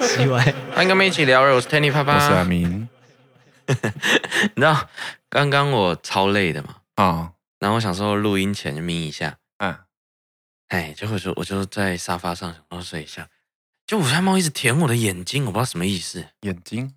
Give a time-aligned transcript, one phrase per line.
[0.00, 0.42] 奇怪，
[0.74, 1.42] 欢迎跟我们一起聊。
[1.42, 2.88] 我是 Tanny 爸爸，我是阿明。
[3.66, 3.74] 你
[4.56, 4.88] 知道
[5.28, 6.76] 刚刚我超累的嘛？
[6.96, 9.38] 啊、哦，然后我想说录音前就眯一下。
[9.58, 9.76] 嗯，
[10.68, 13.28] 哎，结果就我就在沙发上想说睡一下，
[13.86, 16.26] 就我家猫一直舔我的眼睛，我不知道什么意思。
[16.40, 16.94] 眼睛？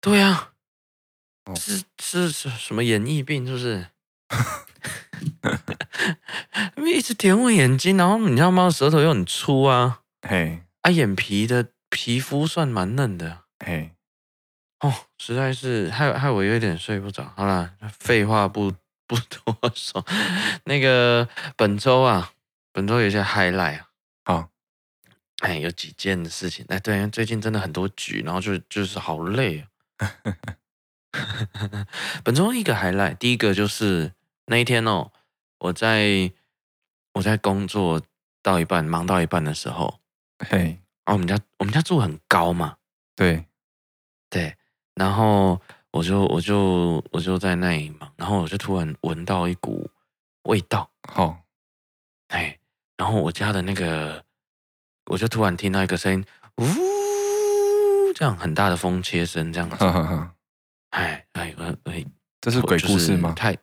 [0.00, 0.50] 对啊，
[1.46, 3.46] 哦、是是是什么眼翳病？
[3.46, 3.86] 是不是？
[6.94, 13.94] 一直舔我眼睛，然后你知道猫舌头又很粗啊，嘿，啊，眼皮的皮肤算蛮嫩的，嘿，
[14.80, 17.30] 哦，实在是害害我有点睡不着。
[17.36, 18.72] 好啦，废话不
[19.06, 20.04] 不多说，
[20.64, 22.32] 那个本周啊，
[22.72, 23.86] 本周有些 highlight 啊，
[24.24, 24.48] 好，
[25.40, 29.66] 哎，有几件事情，哎，对，最近真的很多局，然后就就是好累
[29.98, 30.10] 啊。
[32.24, 34.14] 本周一个 highlight，第一个就是
[34.46, 35.12] 那一天哦，
[35.58, 36.32] 我在
[37.12, 38.02] 我在工作
[38.42, 40.00] 到一半，忙到一半的时候，
[40.48, 42.76] 嘿，啊，我们家我们家住很高嘛，
[43.16, 43.44] 对
[44.30, 44.54] 对，
[44.94, 49.90] 然后我就我就我就在那里嘛，然后我就突然闻到一股
[50.44, 51.38] 味道，好，
[52.28, 52.58] 哎，
[52.96, 54.24] 然后我家的那个，
[55.06, 56.24] 我就突然听到一个声音，
[56.58, 59.76] 呜，这样很大的风切声，这样子。
[59.76, 60.34] 哈哈哈。
[60.90, 61.52] 哎哎
[61.84, 62.04] 哎，
[62.40, 63.32] 这是鬼故事吗？
[63.32, 63.56] 太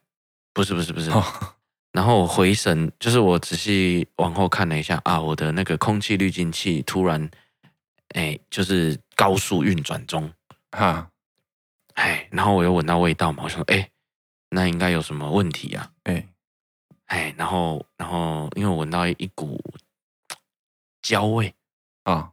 [0.54, 1.09] 不是不是不是。
[1.12, 1.24] 哦、
[1.92, 7.30] 然后我回神，就是我仔细往后看了一下啊，我的那个空气滤净器突然
[8.09, 10.31] 哎，就是高速运转中
[10.72, 11.09] 哈。
[11.95, 13.89] 哎，然后我又闻到味道嘛，我说哎，
[14.50, 15.92] 那应该有什么问题啊？
[16.03, 16.28] 哎
[17.08, 19.62] 哎，然后然后因为我闻到一股
[21.02, 21.53] 焦味
[22.03, 22.31] 啊，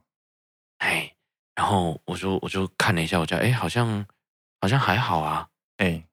[0.77, 1.13] 哎，
[1.55, 4.05] 然后我就我就看了一下我家，哎，好像。
[4.61, 6.07] 好像还好啊，哎、欸，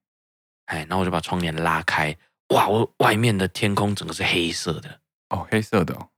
[0.67, 2.17] 哎，然后我就把窗帘拉开，
[2.49, 6.09] 哇，我外面的天空整个是黑色的，哦，黑色的哦，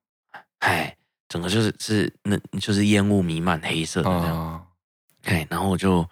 [0.59, 0.97] 哎，
[1.29, 4.67] 整个就是是那就是烟雾弥漫，黑色的这样，哦、
[5.25, 6.07] 哎，然后我就，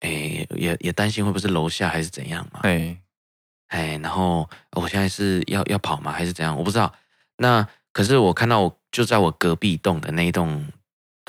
[0.00, 3.02] 哎，也也担心会不会是楼下还是怎样嘛，哎、欸，
[3.68, 6.56] 哎，然后我现在是要要跑吗还是怎样？
[6.56, 6.92] 我不知道。
[7.36, 10.66] 那可是我看到我就在我隔壁栋的那一栋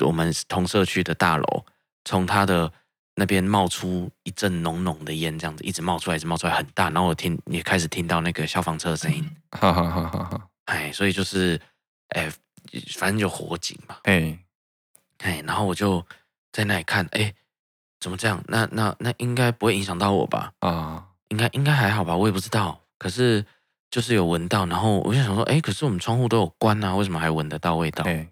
[0.04, 1.64] 我们同社区的大楼，
[2.04, 2.72] 从它的。
[3.16, 6.90] 那边冒出一阵浓浓的烟，这样子一直冒出来，一直冒出来，很大。
[6.90, 10.48] 然后我听也开始听到那个消防车的声音， 哈哈哈哈哈。
[10.64, 11.60] 哎，所以就是，
[12.08, 12.28] 哎，
[12.96, 13.98] 反正就火警嘛。
[14.02, 14.36] 哎，
[15.18, 16.04] 哎，然后我就
[16.50, 17.32] 在那里看，哎，
[18.00, 18.42] 怎么这样？
[18.48, 20.52] 那那那应该不会影响到我吧？
[20.58, 22.16] 啊，应该应该还好吧？
[22.16, 22.80] 我也不知道。
[22.98, 23.44] 可是
[23.90, 28.02] 就是有闻到，然后我就想说，哎，可是我们窗户都有关啊，为什么还闻得到味道？
[28.04, 28.28] 哎，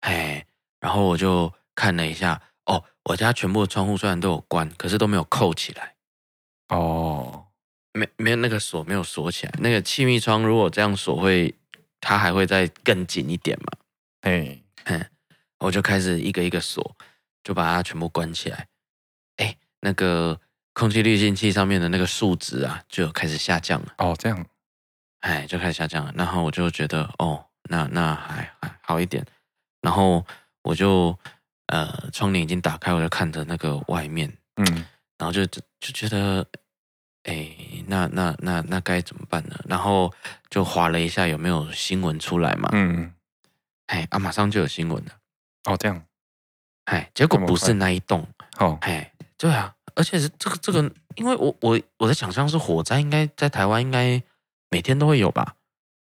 [0.00, 0.46] 哎，
[0.80, 2.40] 然后我就看了一下。
[3.10, 5.96] 哦，我家全部的窗户虽然都有关，可是都没有扣起来。
[6.68, 7.46] 哦，
[7.92, 9.52] 没没有那个锁没有锁起来。
[9.58, 11.52] 那个气密窗如果这样锁会，
[12.00, 13.66] 它还会再更紧一点嘛？
[14.20, 15.04] 哎，嗯，
[15.58, 16.96] 我就开始一个一个锁，
[17.42, 18.68] 就把它全部关起来。
[19.38, 20.40] 哎，那个
[20.72, 23.94] 空气滤净器上面的那个数值啊，就有开始下降了。
[23.98, 24.46] 哦，这样，
[25.20, 26.12] 哎，就开始下降了。
[26.16, 29.26] 然后我就觉得，哦，那那还还好一点。
[29.80, 30.24] 然后
[30.62, 31.18] 我就。
[31.70, 34.66] 呃，窗帘已经打开，我就看着那个外面，嗯，
[35.16, 35.60] 然后就就
[35.94, 36.44] 觉得，
[37.22, 37.48] 哎，
[37.86, 39.54] 那那那那该怎么办呢？
[39.68, 40.12] 然后
[40.50, 42.68] 就划了一下，有没有新闻出来嘛？
[42.72, 43.14] 嗯，
[43.86, 45.12] 哎，啊，马上就有新闻了。
[45.64, 46.04] 哦，这样，
[46.86, 48.26] 哎，结果不是那一栋，
[48.58, 54.20] 哦，哎，对啊，而且是这个这个，因为我我我的想象是火灾应该在台湾应该
[54.70, 55.54] 每天都会有吧？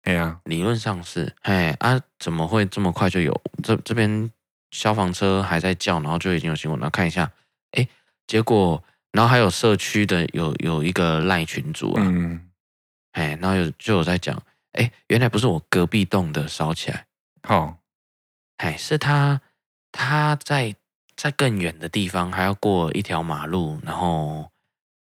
[0.05, 3.39] 哎呀，理论上是，哎啊，怎么会这么快就有？
[3.63, 4.33] 这这边。
[4.73, 6.91] 消防车还在叫，然后就已经有新闻了。
[6.91, 7.31] 看一下，
[7.73, 7.87] 哎，
[8.27, 12.51] 结果，然后还有社区的有有一个赖群组啊，嗯，
[13.13, 17.07] 哎，然后有就有在讲，哎，原来不是我隔壁栋的烧起来，
[17.43, 17.77] 好，
[18.57, 19.41] 哎，是他
[19.93, 20.75] 他在
[21.15, 24.51] 在更远的地方，还要过一条马路，然后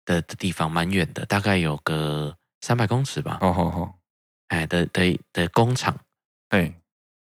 [0.06, 3.36] 的的地方蛮远的，大概有个三百公尺吧。
[3.40, 3.98] 好好好，
[4.48, 5.94] 哎的的的工厂，
[6.48, 6.72] 哎。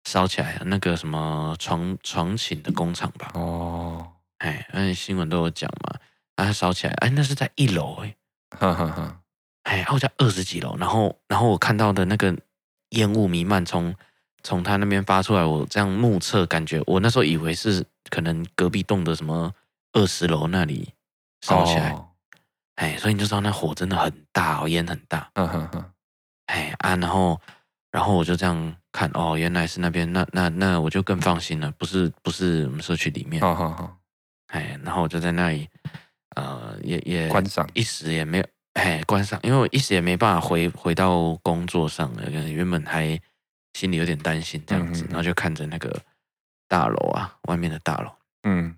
[0.06, 3.32] 烧起来了，那个什么床床寝的工厂吧？
[3.36, 4.06] 哦，
[4.40, 6.00] 哎，那新闻都有讲嘛，
[6.36, 8.16] 啊，烧起来，哎，那是在一楼，哎，
[8.52, 9.22] 哈哈哈，
[9.64, 12.36] 哎，我家二十几楼，然后，然后我看到的那个
[12.90, 13.96] 烟雾弥漫，从
[14.44, 19.54] 从他那边发出来，我这样目测，感觉我那时候以为是可能隔壁栋的什么
[19.94, 20.94] 二十楼那里
[21.42, 22.10] 烧起来，哦、
[22.76, 25.92] 哎，所以你就知道那火真的很大哦，烟很大，嗯哼哼，
[26.48, 27.40] 哎啊，然后，
[27.94, 28.76] 然后我就这样。
[28.96, 33.98] 看哦，原来是那边，那那那我就更放心了，不是不是我们社区里面，好好好，
[34.50, 35.68] 哎，然后我就在那里，
[36.36, 43.20] 呃，也也观赏，一时也没有，哎，观赏，因为我一时也没办法回回到工作上了，原本还
[43.74, 46.00] 心里有点担心这样子，然后就看着那个
[46.68, 48.12] 大楼啊，外面的大楼。
[48.44, 48.78] 嗯，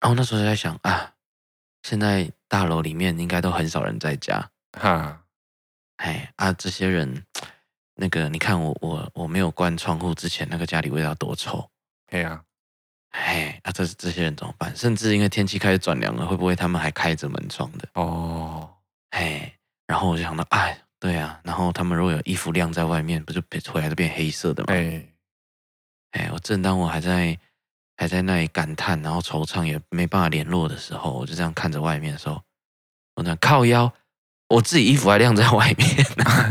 [0.00, 1.12] 然后那时候就在想啊，
[1.84, 4.50] 现在大楼里面应该都很少人在家。
[4.72, 5.22] 哈，
[5.98, 7.24] 哎啊，这些人，
[8.00, 11.68] 那个你看我我我没有关窗户之前，那个家里味道多臭。
[12.10, 12.42] 对呀，
[13.10, 14.74] 哎啊，这这些人怎么办？
[14.74, 17.86] 甚至因为天气开始转凉了，会不会他们还开着门窗的？
[17.92, 18.68] 哦，
[19.10, 19.52] 哎，
[19.86, 24.72] 然后我就想到，哎，对啊，然后他们如果有衣服晾在外面，不就变回来都变黑色的吗？
[24.72, 25.06] 哎，
[26.12, 27.38] 哎，我正当我还在
[27.98, 32.42] 还在那里感叹，然后惆怅，也没办法联络的时候，我就这样看着外面的时候，
[33.16, 33.92] 我那靠腰。
[34.48, 35.88] 我自己衣服还晾在外面，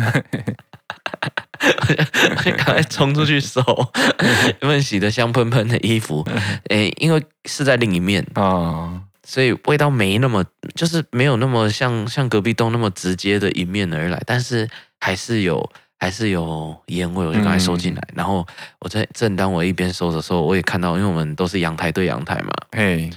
[2.58, 3.62] 赶快冲出去收，
[4.62, 6.26] 原本洗的香喷喷的衣服，
[6.70, 10.44] 诶，因为是在另一面啊，所以味道没那么，
[10.76, 14.68] 就是没有那么像像隔壁栋那么直接的迎面而来，但是
[15.00, 15.70] 还是有
[16.00, 18.02] 还是有烟味，我就赶快收进来。
[18.14, 18.46] 然后
[18.80, 23.10] 我在正当我一边收的时候，我也看到，因为我们都是阳台对阳台嘛，嘿。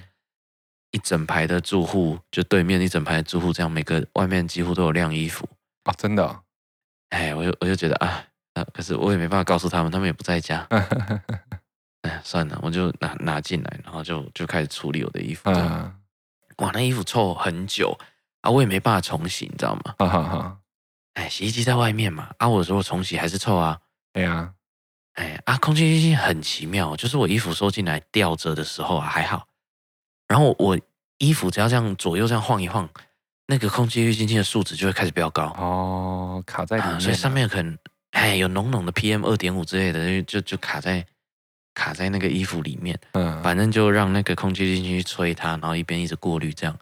[0.94, 5.48] 一整排的住户，就对面一整排的住户，这样每个外面几乎都有晾衣服
[5.84, 5.94] 啊！
[5.96, 6.40] 真的、哦，
[7.12, 8.24] 哎，我就我就觉得啊，
[8.54, 10.66] 啊，可是我也没办法告诉他们，他们也不在家。
[12.02, 15.50] 哎，算了，我就拿拿进来，然后就就开始处理我的衣服。
[15.50, 15.94] 啊、
[16.56, 17.96] 哇，那衣服臭很久
[18.40, 19.94] 啊，我也没办法重洗，你知道吗？
[19.98, 20.58] 哈哈哈。
[21.14, 23.78] 哎，洗衣机在外面嘛，啊，我说重洗还是臭啊。
[24.14, 24.54] 对啊，
[25.14, 29.46] 哎啊，空气清新很奇妙，就是我衣服收进来吊着的时候啊，还好。
[30.26, 30.78] 然后我
[31.18, 32.88] 衣服只要这样左右这样晃一晃，
[33.52, 37.76] 那个空气滤清器的数值就会开始飙高哦，卡在里面、啊，所以上面可能
[38.12, 41.04] 哎有浓浓的 PM 二点五之类的，就就卡在
[41.74, 42.98] 卡在那个衣服里面。
[43.12, 46.74] 嗯，反正就让那个空气清新去吹它，然后一边一直过滤这样，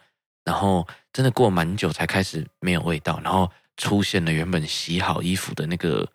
[0.45, 6.09] 然后真的过蛮久才开始没有味道，然后出现了原本洗好衣服的那个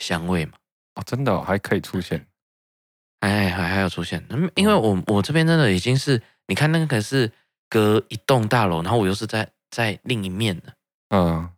[0.00, 0.54] 香味嘛。
[0.96, 2.26] 哦，真的、哦、还可以出现，
[3.20, 6.20] 哎还还要出现，因为我我这边真的已经是。
[6.48, 7.32] 你看那个可是
[7.68, 10.72] 隔一栋大楼，然后我又是在在另一面呢，
[11.10, 11.50] 嗯，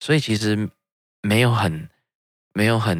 [0.00, 0.68] 所以其实
[1.22, 1.88] 没有很
[2.52, 2.98] 没有很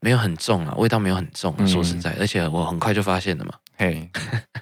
[0.00, 4.10] 没有很重啊，味道没有很重，说实在，嗯、而且我很快就发现了嘛，嘿，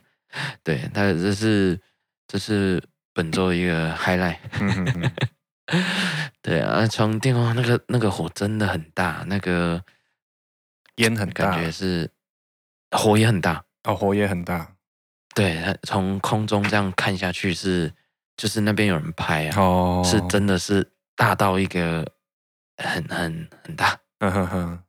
[0.63, 1.81] 对，它这是
[2.27, 2.83] 这是
[3.13, 4.39] 本周一个 highlight，
[6.43, 9.83] 对啊，床垫哦，那个那个火真的很大，那个
[10.97, 12.11] 烟很大，感觉是
[12.93, 14.75] 火也很大，哦，火也很大。
[15.35, 17.93] 对，从空中这样看下去是，
[18.39, 22.07] 就是那边有人拍啊，哦，是真的是大到一个
[22.77, 24.83] 很很很大，嗯哼哼，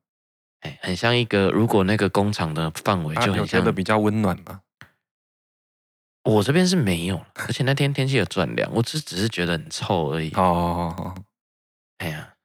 [0.62, 4.62] 哎，很像一个，如果那个工厂的范围就很像，觉得比较温暖嘛。
[6.24, 10.32] 我这边是没有，而且那天天气有转凉，我只只是觉得很臭而已。
[10.36, 11.16] 哦，
[11.98, 12.36] 哎呀，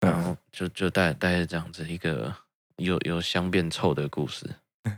[0.00, 2.34] 然后就就带带着这样子一个
[2.76, 4.48] 有有香变臭的故事。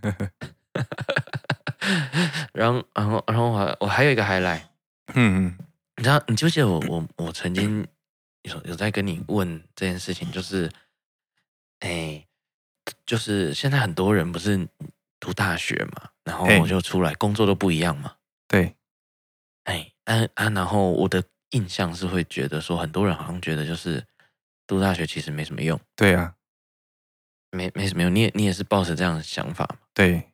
[2.53, 4.63] 然后，然后，然后我还我还有一个 highlight，
[5.15, 5.59] 嗯嗯，
[5.97, 7.87] 你知道，你记不记得我我我曾经
[8.43, 10.71] 有有在跟你问这件事情，就是，
[11.81, 12.27] 哎，
[13.05, 14.69] 就是现在很多人不是
[15.21, 18.17] 读大学嘛，然后我就出来工作都不一样嘛，
[18.49, 18.77] 对，
[19.65, 24.05] 哎，啊啊，然后我的印象是会觉得说，很多人好像觉得就是
[24.67, 26.35] 读大学其实没什么用，对啊，
[27.53, 30.33] 没没什么用，你也你也是抱着这样的想法嘛，对，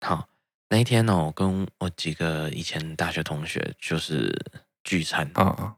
[0.00, 0.29] 好。
[0.72, 4.32] 那一天呢，我跟我几个以前大学同学就是
[4.84, 5.28] 聚餐。
[5.34, 5.74] 啊啊，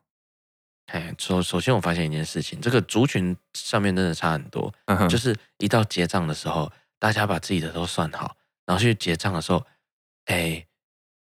[0.92, 4.70] 哎，首首先我发现一件事情，这个族群上面真的差很多，
[5.08, 9.64] 就是一到结账的时候，大家把自己的都算好，然后去结账的时候，
[10.26, 10.66] 哎，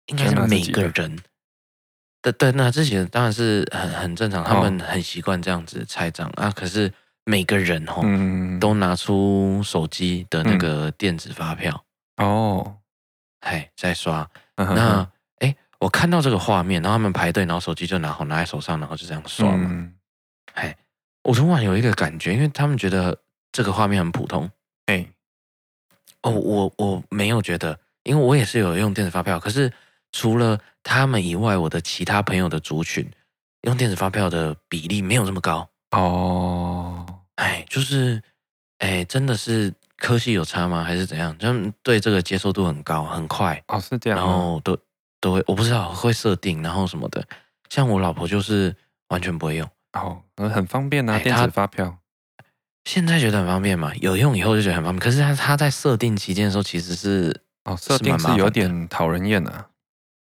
[0.07, 1.15] 应该是每个人。
[2.23, 6.27] 的对，那这些当然是很很正常，他们很习惯这样子拆账。
[6.37, 6.91] 啊，可是
[7.25, 8.01] 每个人哦，
[8.59, 11.85] 都拿出手机的那个电子发票。
[12.17, 12.77] 哦。
[13.41, 15.07] 哎，在刷，那
[15.39, 19.91] 哎，我看到这个画面，然后他们排队，然后手机就拿好拿在手上，然后就这样刷嘛。
[20.53, 20.75] 哎，
[21.23, 23.17] 我突然有一个感觉，因为他们觉得
[23.51, 24.49] 这个画面很普通。
[24.85, 25.05] 哎，
[26.21, 29.71] 哦，我我没有觉得，因为我也是有用电子发票，可是
[30.11, 33.09] 除了他们以外，我的其他朋友的族群
[33.61, 35.67] 用电子发票的比例没有这么高。
[35.91, 37.05] 哦，
[37.35, 38.21] 哎，就是，
[38.77, 39.73] 哎，真的是。
[40.01, 40.83] 科系有差吗？
[40.83, 41.35] 还是怎样？
[41.37, 44.17] 他们对这个接受度很高，很快哦，是这样。
[44.17, 44.75] 然后都
[45.21, 47.23] 都会，我不知道会设定，然后什么的。
[47.69, 48.75] 像我老婆就是
[49.09, 51.99] 完全不会用哦，很方便啊，电子发票。
[52.85, 54.99] 现在觉得很方便嘛，有用以后就觉得很方便。
[54.99, 59.67] 可是他他在设定期间的时候，其实是哦，设定是有点讨人厌啊。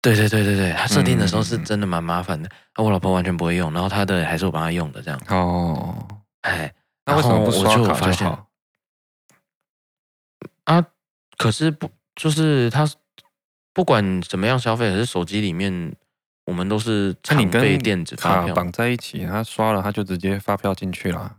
[0.02, 2.48] 对对对对对，他设定的时候是真的蛮麻烦的。
[2.76, 5.20] 嗯、我老婆完全不会用，然后他的还是我帮他用的这样。
[5.28, 6.08] 哦，
[6.44, 6.74] 哎，
[7.06, 8.47] 那为什么不刷卡就好？
[10.68, 10.86] 啊，
[11.38, 12.86] 可是不就是他
[13.74, 15.96] 不管怎么样消费，还是手机里面
[16.46, 21.38] 我们都是常备电子发票绑在一起，他刷了他就直接发票进去了。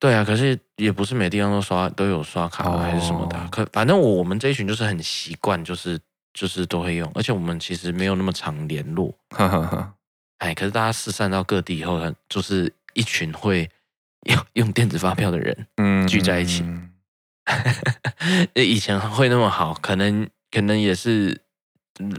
[0.00, 3.38] 对啊，可是也不是每地方都刷都有刷卡还是什么的。
[3.38, 5.98] 哦、可反正我我们这一群就是很习惯，就是
[6.32, 9.16] 就是都会用，而且我们其实没有那么常联络。
[9.30, 9.94] 哈哈哈。
[10.38, 13.70] 哎，可是大家四散到各地以后，就是一群会
[14.28, 16.62] 用用电子发票的人，嗯，聚在一起。
[16.64, 16.90] 嗯
[18.54, 21.40] 以前会那么好，可能可能也是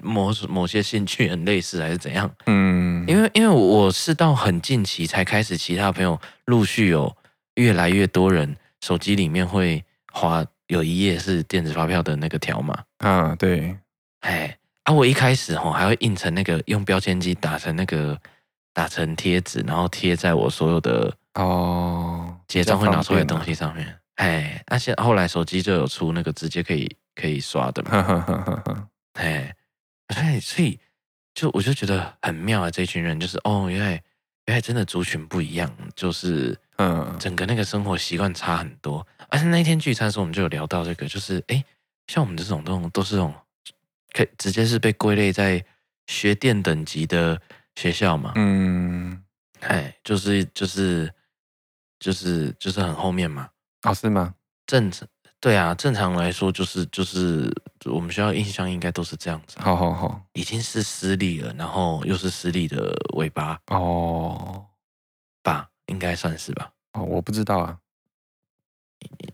[0.02, 2.30] 某某些兴趣很类似，还是怎样？
[2.46, 7.16] 嗯，因为因为我是到很近期才开始，其他朋友陆续有
[7.56, 13.76] 越来越多人手机里面会划有一页是电子发票的那个条码啊，对，
[14.22, 18.20] 哎，啊，我一开始吼还会印成那个用标签机打成那个
[18.74, 23.98] 打成贴纸，然后贴在我所有的哦结账会拿出来的东西上面。
[24.16, 29.54] 哎，那现后来手机就有出那个直接可以可以刷的嘛，哎，
[30.14, 30.80] 所以所以
[31.34, 33.92] 就我就觉得很妙啊，这一群人就是哦，原来
[34.46, 39.06] 原来真的族群不一样，就是嗯，整个那个生活习惯差很多。
[39.30, 41.64] 而且那一天聚餐的时候，我们就有聊到这个，就是哎，
[42.08, 43.34] 像我们这种都都是这种
[44.14, 45.62] 可以直接是被归类在
[46.08, 47.42] 学电等级的
[47.76, 49.22] 学校嘛，嗯，
[49.60, 51.14] 哎，就是就是
[52.00, 53.50] 就是就是很后面嘛。
[53.86, 54.34] 哦，是吗？
[54.66, 55.08] 正常，
[55.40, 57.54] 对啊，正常来说就是就是
[57.86, 59.58] 我们学校印象应该都是这样子。
[59.60, 64.66] 好好好，已经是私立了，然后又是私立的尾巴哦，
[65.44, 66.72] 吧，应该算是吧。
[66.94, 67.78] 哦，我不知道啊。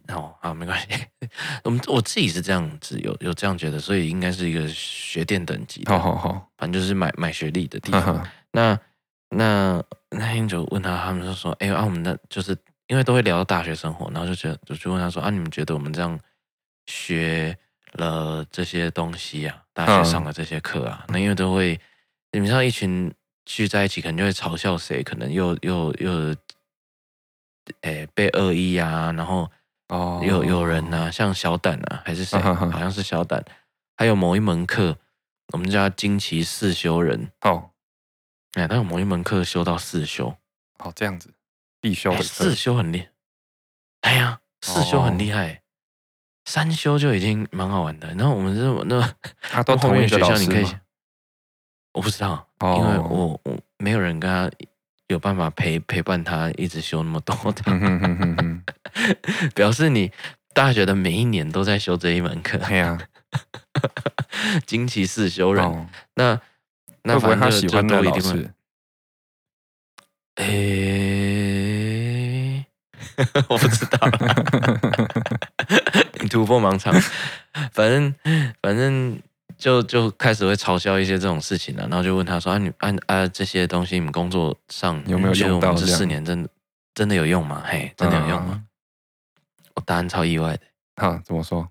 [0.09, 0.87] 哦，好，没关系。
[1.63, 5.81] 我们我自己是这样子，有有这样觉得，所以应该是一个学电等级。
[5.85, 8.01] 好好好，反正就是买买学历的地方。
[8.01, 8.77] 呵呵那
[9.29, 12.57] 那那天就问他，他们就说：“哎，啊，我们的就是。”
[12.87, 16.19] 因为都会聊到大学生活，然后就觉得就去问他说啊，你们觉得我们这样
[16.85, 17.57] 学
[17.93, 21.79] 了这些东西啊，大学上的这些课啊，嗯、那因为都会，
[22.31, 23.13] 你们像一群
[23.45, 26.35] 聚在一起，可能就会嘲笑谁，可能又又又，
[27.81, 29.49] 诶被恶意啊，然后
[29.87, 33.43] 哦，有有人呐、啊，像小胆啊，还是谁，好像是小胆，
[33.95, 34.97] 还有某一门课，
[35.53, 37.31] 我们叫惊奇四修人。
[37.41, 37.71] 哦，
[38.53, 40.35] 哎，他有某一门课修到四修，
[40.79, 41.33] 哦，这样子。
[41.81, 43.07] 必修的四修很厉害，
[44.01, 45.61] 哎呀，四修很厉害，
[46.45, 48.07] 三修就已经蛮好玩的。
[48.13, 50.65] 然后我们这那他 都同一个学校，你可以，
[51.93, 54.49] 我不知道，因为我我没有人跟他
[55.07, 57.63] 有办法陪陪伴他一直修那么多的，
[59.55, 60.11] 表示你
[60.53, 62.57] 大学的每一年都在修这一门课。
[62.59, 62.97] 对呀，
[64.65, 66.39] 惊奇四修人，那
[67.03, 68.53] 那反正他喜欢的老师，
[70.47, 71.51] 诶。
[73.49, 73.99] 我不知道，
[76.21, 76.93] 你突破盲肠，
[77.71, 78.13] 反正
[78.61, 79.21] 反正
[79.57, 85.73] 就就开始会嘲笑一些这种事情了，然后就问他说：“啊，你按啊这些东西，你们工作上有没有用到？
[85.75, 86.49] 这四年真的
[86.95, 87.61] 真的有用吗？
[87.65, 88.67] 嘿，真的有用吗？”嗯、
[89.75, 90.63] 我答案超意外的，
[90.95, 91.69] 哈，怎么说？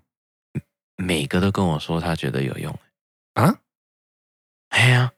[0.95, 2.73] 每个都跟我说他觉得有用
[3.33, 3.57] 啊？
[4.69, 5.11] 哎呀，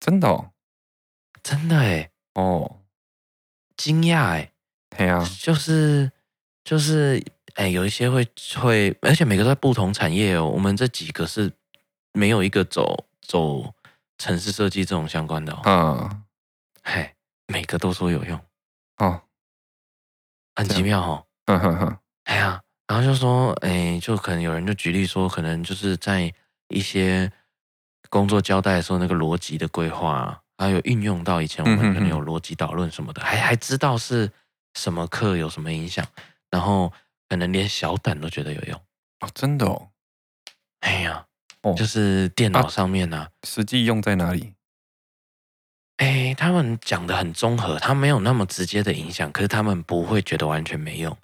[0.00, 0.50] 真的、哦，
[1.42, 2.80] 真的哎，哦，
[3.76, 4.52] 惊讶哎。
[4.94, 6.12] 对啊，就是
[6.62, 7.24] 就是，
[7.54, 8.26] 哎，有一些会
[8.60, 10.46] 会，而且每个都在不同产业哦。
[10.46, 11.50] 我们这几个是
[12.12, 13.72] 没有一个走走
[14.18, 15.60] 城市设计这种相关的哦。
[15.64, 16.24] 嗯，
[16.82, 17.14] 嘿，
[17.46, 18.38] 每个都说有用
[18.98, 19.22] 哦，
[20.54, 21.26] 很奇妙哦。
[21.46, 26.30] 嗯哼哼，哎呀，然后就说，哎，就可能有人就举例说，可能就是在
[26.68, 27.32] 一些
[28.10, 34.30] 工作交代的时候，那个逻辑的规划，还有运用到以前我们可能有逻辑导论什么的，还还知道是。
[34.74, 36.02] 什么课有什么影响？
[36.48, 36.90] 然后
[37.28, 38.80] 可能连小胆都觉得有用
[39.20, 39.90] 哦，真的哦。
[40.80, 41.26] 哎呀，
[41.60, 44.54] 哦，就是电脑上面呢，啊，实际用在哪里？
[45.98, 51.14] 哎，他们讲的很综合，他没有那么直接的影响，可是他们不会觉得完全没用。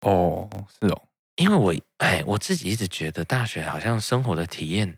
[0.00, 0.48] 哦，
[0.80, 1.02] 是哦，
[1.36, 4.96] 因为我哎，我自己一直觉得大学好像生活的体验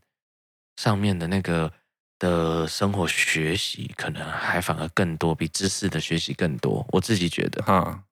[0.77, 1.73] 上面的那个。
[2.19, 6.87] 的生活学习可能还反而更多，比知识的学习更多。
[6.91, 8.03] 我自己觉得，哈，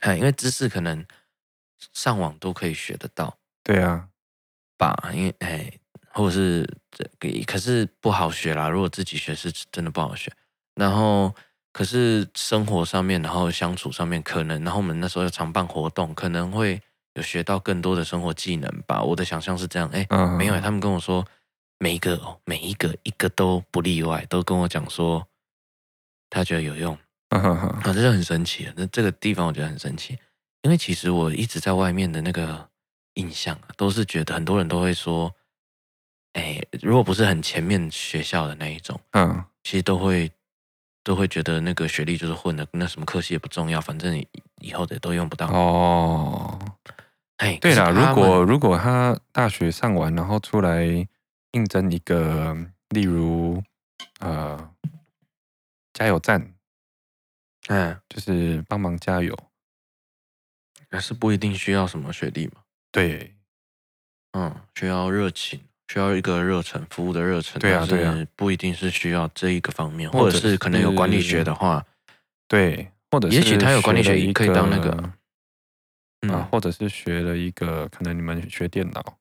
[0.00, 1.04] 哎，因为知识可能
[1.92, 4.08] 上网都可以学得到，对啊，
[4.78, 5.10] 吧？
[5.12, 5.72] 因为哎，
[6.12, 8.68] 或者是这个，可是不好学啦。
[8.68, 10.32] 如果自己学是真的不好学。
[10.76, 11.34] 然后，
[11.72, 16.80] 可是生活上面，然后相处上面，可能，然后我们那时候要常办活动，可能会
[17.14, 19.02] 有学到更多的生活技能吧。
[19.02, 21.26] 我的想象是这样，哎，嗯，没有，他们跟我说。
[21.78, 25.26] 每一个哦，每一个一个都不例外，都跟我讲说
[26.30, 26.96] 他觉得有用，
[27.30, 28.72] 啊，这就很神奇了。
[28.76, 30.18] 那这个地方我觉得很神奇，
[30.62, 32.68] 因为其实我一直在外面的那个
[33.14, 35.34] 印象啊，都是觉得很多人都会说，
[36.32, 40.30] 哎，如果不是很前面学校的那一种，嗯，其实都会
[41.02, 44.26] 都会觉得那个学历就是混的，那什么科系也不重要，反正你
[44.60, 45.46] 以后的都用不到。
[45.48, 46.58] 哦，
[47.36, 51.06] 哎，对啦，如果如果他大学上完，然后出来
[51.54, 52.54] 应征一个，
[52.90, 53.62] 例如
[54.20, 54.74] 呃，
[55.92, 56.54] 加油站，
[57.68, 59.36] 嗯，就是帮忙加油。
[60.90, 62.62] 还是不一定需要什么学历嘛？
[62.92, 63.34] 对，
[64.32, 67.60] 嗯，需要热情，需要一个热忱，服务的热忱。
[67.60, 71.84] 对啊，对啊，不一定是需要这一个方面，或者是可能有管理学的话，
[72.46, 75.12] 对，或者是也许他有管理学也可以当那个，
[76.20, 79.18] 嗯、啊，或者是学了一个，可能你们学电脑，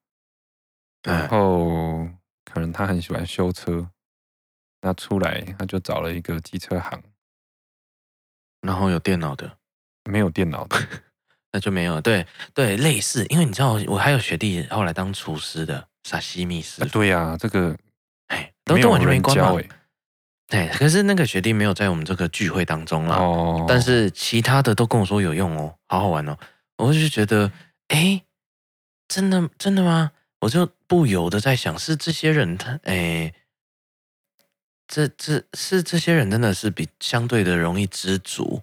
[1.01, 2.07] 然后
[2.45, 3.89] 可能他很喜欢修车，
[4.81, 7.01] 那出来他就找了一个机车行，
[8.61, 9.57] 然后有电脑的，
[10.09, 10.77] 没有电脑的。
[11.55, 16.89] 那就没有，对对，类似，因为你知道，我还有学弟后来当厨师的沙西米师、啊。
[16.91, 17.77] 对呀、啊，这个
[18.29, 19.69] 哎，都都完全没关系。
[20.47, 23.17] 哎，可是那个学弟没有在我们这个聚会当中啦。
[23.17, 23.65] 哦。
[23.67, 26.35] 但是其他的都跟我说有用哦，好好玩哦。
[26.77, 27.51] 我就觉得，
[27.89, 28.23] 哎，
[29.07, 30.11] 真的真的吗？
[30.43, 33.33] 我就不由得在想，是这些人他哎，
[34.87, 38.61] 这这是这些人真的是比相对的容易知足，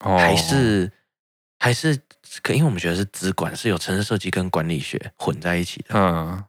[0.00, 0.90] 哦、还是？
[1.62, 1.96] 还是
[2.42, 5.90] 可，因为我们学的是资管，是有城市设计跟管理学混在一起的。
[5.94, 6.44] 嗯，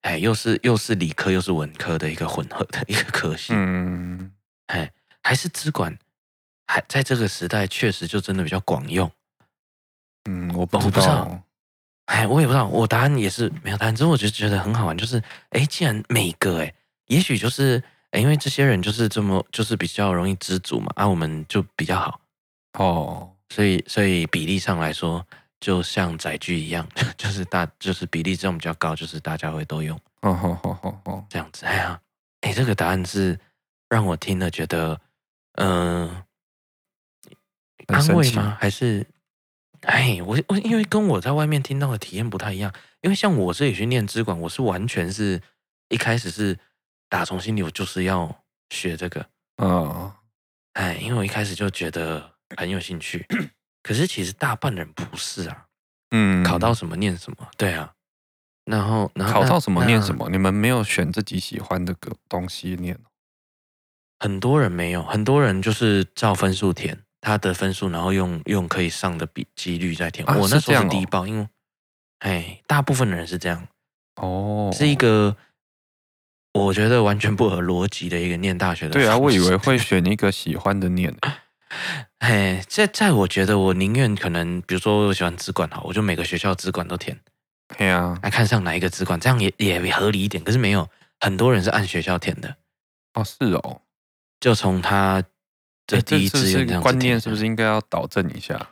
[0.00, 3.52] 哎，又是又是理科又是文科的一个混合的一个科系。
[3.54, 4.32] 嗯，
[4.66, 4.90] 哎，
[5.22, 5.96] 还是资管，
[6.66, 9.08] 还在这个时代确实就真的比较广用。
[10.28, 11.40] 嗯，我不知道。
[12.08, 12.66] 哎，我也不知道。
[12.66, 16.74] 我答案也是没有答案，只是我就觉得很好玩，就是哎，既然每个哎，
[17.06, 22.20] 也许就是哎，因为这些人就是这么就是比较容易知足嘛，啊，我们就比较好。
[22.78, 23.30] 哦。
[23.50, 25.26] 所以，所以比例上来说，
[25.58, 26.86] 就像载具一样，
[27.16, 29.96] 就是大，就是比例这种比较高，就是大家会都用。
[30.20, 31.64] 哦哦哦哦哦，这样子。
[31.64, 31.98] 哎呀，
[32.42, 33.38] 哎，这个答案是
[33.88, 35.00] 让我听了觉得，
[35.54, 36.08] 嗯、
[37.86, 38.56] 呃，安慰吗？
[38.60, 39.06] 还是，
[39.88, 42.72] 哎，我我因为跟我在外面听到的体验不太一样，
[43.02, 45.40] 因为像我这里去念资管，我是完全是
[45.88, 46.58] 一开始是
[47.08, 49.26] 打从心里我就是要学这个。
[49.58, 50.14] 哦，
[50.72, 52.38] 哎，因为我一开始就觉得。
[52.56, 53.26] 很有兴趣，
[53.82, 55.66] 可是其实大半人不是啊。
[56.12, 57.92] 嗯，考到什么念什么，对啊。
[58.64, 62.98] 然后，然后考到什么念什么，你们没有选自己喜欢的个东西念。
[64.18, 70.26] 很多人没有，很多人就是照分数填他的分数，然后用用可以上的比几率在填。
[70.28, 71.48] 啊、我那时候是低报，因为
[72.20, 73.68] 哎，大部分的人是这样。
[74.16, 75.36] 哦，是一个
[76.52, 78.92] 我觉得完全不合逻辑的一个念大学的。
[78.92, 81.14] 对啊，我以为会选一个喜欢的念。
[82.18, 87.18] 哎，在在我觉得，我宁愿可能，比如说我喜欢资管好，我就每个学校资管都填。
[87.76, 90.42] 对啊，来看上哪一个资管，这样也也合理一点。
[90.42, 90.88] 可是没有，
[91.20, 92.56] 很多人是按学校填的。
[93.12, 93.82] 哦，是哦，
[94.40, 95.22] 就从他
[95.88, 96.80] 的第一志愿这。
[96.80, 98.70] 观念是不是应该要导正一下？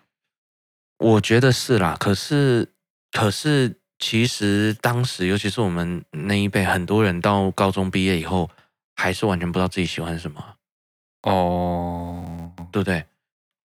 [0.99, 1.97] 我觉得是啦。
[1.99, 2.73] 可是，
[3.11, 8.49] 可是，其实当时，尤其是我们那一辈，很多人到高中毕业以后，
[8.95, 10.55] 还是完全不知道自己喜欢什么。
[11.23, 13.05] 哦，对不对？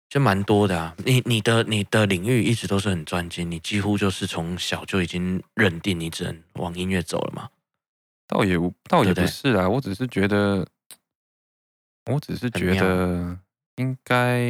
[0.09, 0.95] 就蛮多的啊。
[1.05, 7.49] 你你的你的领域一直都是很专精，你几乎就是从小就已经认定你只能往音乐走了嘛。
[8.27, 8.57] 倒也
[8.89, 10.67] 倒也不是啊，我只是觉得，
[12.07, 13.39] 我只是觉得
[13.77, 14.49] 应该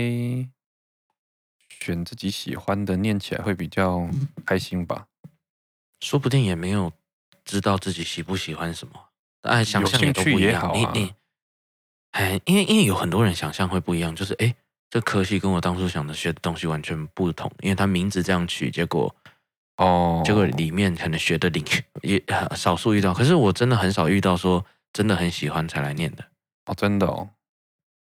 [1.69, 4.09] 选自己喜欢的，念起来会比较
[4.47, 5.07] 开心吧。
[6.01, 6.93] 说不定也没有
[7.45, 8.93] 知道自己喜不喜欢什么，
[9.43, 10.61] 哎，想象也都不一样。
[10.61, 11.15] 好啊、你你。
[12.13, 14.55] 哎，因为因为有很多人想象会不一样，就是哎，
[14.89, 19.15] 这科系跟我当初想的学的东西完全不同，因为他名字这样取，结果
[19.77, 22.25] 哦，结果里面可能学的领域也
[22.57, 26.25] 少数遇到，可是我真的很少遇到说真的很喜欢才来念的
[26.67, 27.31] 哦，真的哦，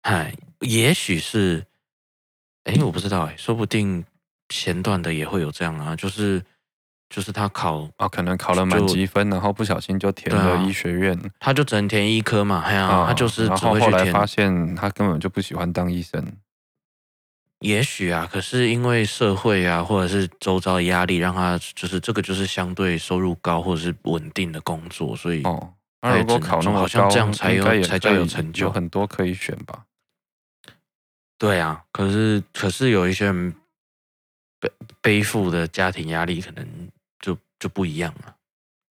[0.07, 1.65] 哎，也许是，
[2.63, 4.03] 哎，我不知道哎，说不定
[4.49, 6.41] 前段的也会有这样啊，就是。
[7.09, 13.79] 就是他考啊，可能考了满级分，然后不小心就填了医学院，啊、他就只能填医科嘛，哎呀、啊，他就是只会去填。
[13.79, 16.21] 然后后来发现他根本就不喜欢当医生。
[17.61, 29.85] 也许啊，可是因为社会啊，或者是周遭的压力，让他就是这个就是相对收入高或者是稳定的工作，所以哦，那如果考那么高，好像这样才有才叫有成就，有很多可以选吧？
[31.38, 33.54] 对啊，可是可是有一些人
[34.60, 34.71] 背
[35.02, 36.89] 背负的家庭压力可能。
[37.19, 38.36] 就就不一样了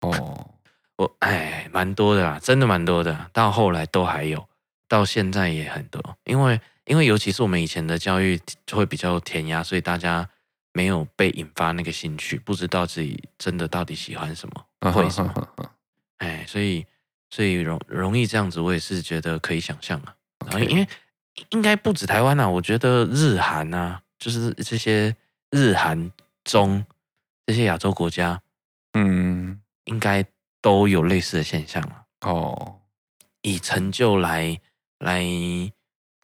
[0.02, 0.52] 哦，
[0.96, 3.32] 我哎，蛮多的啦，真的蛮多的。
[3.34, 4.48] 到后来都还有，
[4.88, 6.00] 到现在也很多。
[6.26, 10.30] 因为因为尤其是我们以前的教育就会比较填鸭，所以大家
[10.72, 14.48] 没有被引发那个兴趣，不知道自己真的到底喜欢什
[14.80, 15.50] 么，会什么？
[16.20, 16.86] 哎，所以
[17.32, 20.16] 所以容容易这样子，我也是觉得可以想象啊。
[20.46, 20.88] 然后因为
[21.50, 25.16] 应该不止台湾啊，我觉得日韩啊，就是这些
[25.50, 26.12] 日韩
[26.44, 26.86] 中
[27.46, 28.42] 这些亚洲国家，
[28.94, 30.26] 嗯，应该
[30.62, 32.06] 都有类似的现象啊。
[32.22, 32.80] 哦，
[33.42, 34.60] 以成就来
[35.00, 35.24] 来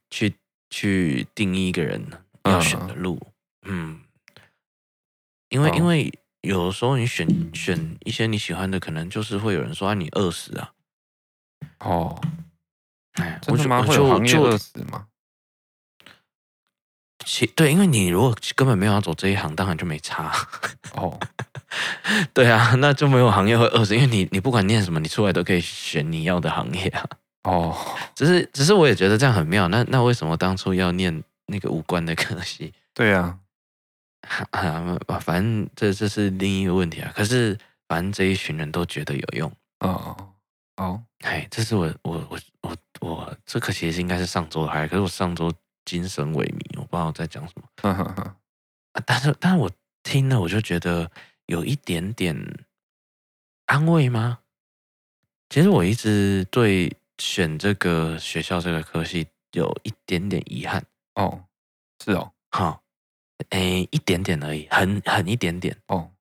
[0.10, 0.36] 去
[0.70, 2.06] 去定义一个人
[2.44, 3.20] 要选的路，
[3.64, 4.02] 嗯，
[5.50, 10.74] 因为因为有的时候你选选一些你喜欢的，可能就是会有人说啊，你饿死啊。
[11.80, 12.22] 哦。
[13.18, 13.82] 哎， 真的吗？
[13.82, 15.06] 会有行业饿死吗？
[17.26, 20.32] 其对，因为你如果根本没有要走这一行，当然就没差。
[20.94, 21.20] 哦，
[22.34, 27.06] 对啊，那就没有行业会饿死，因为你你不管念什么，你出来都可以选你要的行业啊。
[27.44, 27.78] 哦，
[28.16, 29.68] 只是只是我也觉得这样很妙。
[29.68, 32.74] 那那为什么当初要念那个无关的科系？
[32.94, 33.38] 对啊，
[34.52, 37.12] 啊，反正这这是另一个问题啊。
[37.14, 37.58] 可是
[37.90, 39.52] 反正这一群人都觉得有用。
[39.80, 40.16] 哦
[40.78, 42.40] 哦，哎，这是我我我
[43.02, 43.36] 我。
[43.46, 45.52] 这个其实应该是上周还，可是我上周
[45.86, 47.64] 精神萎靡，我不知道在讲什么。
[47.84, 48.36] 嗯哼哼，
[49.06, 49.72] 但是但是我
[50.04, 51.10] 听了，我就觉得
[51.46, 52.66] 有一点点
[53.66, 54.40] 安慰吗？
[55.50, 60.86] 其实我一直对选这个学校这个科系有一点点遗憾。
[61.16, 61.46] 哦，
[62.04, 62.84] 是哦，好，
[63.50, 65.78] 诶，一点点而已，很很一点点。
[65.88, 66.12] 哦，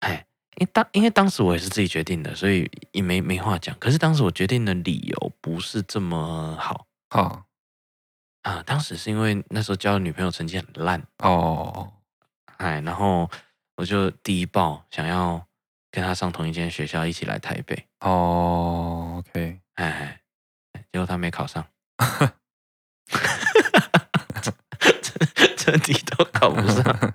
[0.00, 0.26] 哎。
[0.56, 3.76] 因当因为当时我也是自己决定的，所以也没没话讲。
[3.78, 7.44] 可是当时我决定的理由不是这么好啊
[8.42, 8.62] 啊！
[8.64, 11.92] 当时是因为那时候交的女朋友成绩很烂哦，
[12.56, 13.30] 哎，然后
[13.76, 15.46] 我就第一报想要
[15.90, 19.16] 跟她上同一间学校，一起来台北哦。
[19.18, 20.20] OK，哎，
[20.92, 21.66] 结果她没考上，
[25.56, 27.14] 这题都考不上。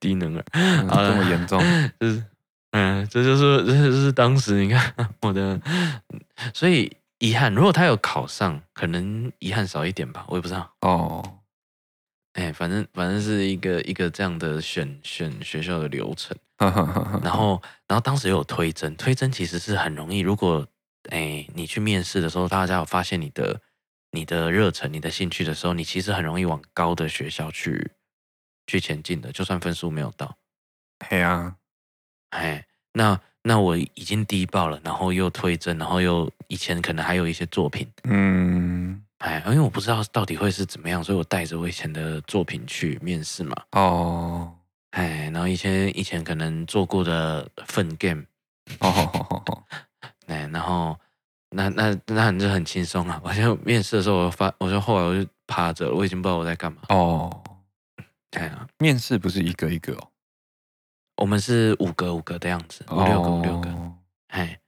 [0.00, 0.44] 低能儿，
[0.88, 1.60] 啊，这么严重，
[2.00, 2.24] 就是，
[2.72, 5.60] 嗯，这就是，这就是当时你看 我的，
[6.54, 10.70] 所以遗憾，如果他有考上，可能遗憾少一点吧，我也不知道。
[10.82, 11.38] 哦，
[12.34, 20.66] 哎，反正反正是一个一个这样的选选学校的流程，然后 然后当时有推甄，推甄其实是很容易，如果
[21.10, 23.60] 哎你去面试的时候，大家有发现你的
[24.12, 27.90] 你的热忱、你的兴趣的时候，你其实很容易往高的学校去。
[28.68, 30.36] 去前进的，就算分数没有到，
[31.08, 31.56] 嘿啊，
[32.30, 44.54] 哎，那那我已经低报了，然后又推甄，然后又以前可能还有一些作品，嗯，哎，因为我不知道到底会是怎么样，所以我带着我以前的作品去面试嘛，哦，
[44.90, 48.22] 哎，然后以前以前可能做过的份 game，
[48.80, 49.64] 哦，
[50.28, 50.94] 哎，然后
[51.50, 57.42] 那那那你就很轻松啊，我就面试的时候，我发，我就后来我就趴着，我已经不知道我在干嘛，哦。
[58.30, 60.08] 对啊，面试不是一个一个哦，
[61.16, 63.92] 我们是五个五个的样子，五六个五六个，
[64.28, 64.60] 哎，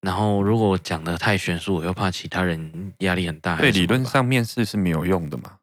[0.00, 3.56] 然后如果讲的太悬殊，我又怕其他人压力很大。
[3.56, 5.58] 对，理论上面试是没有用的嘛？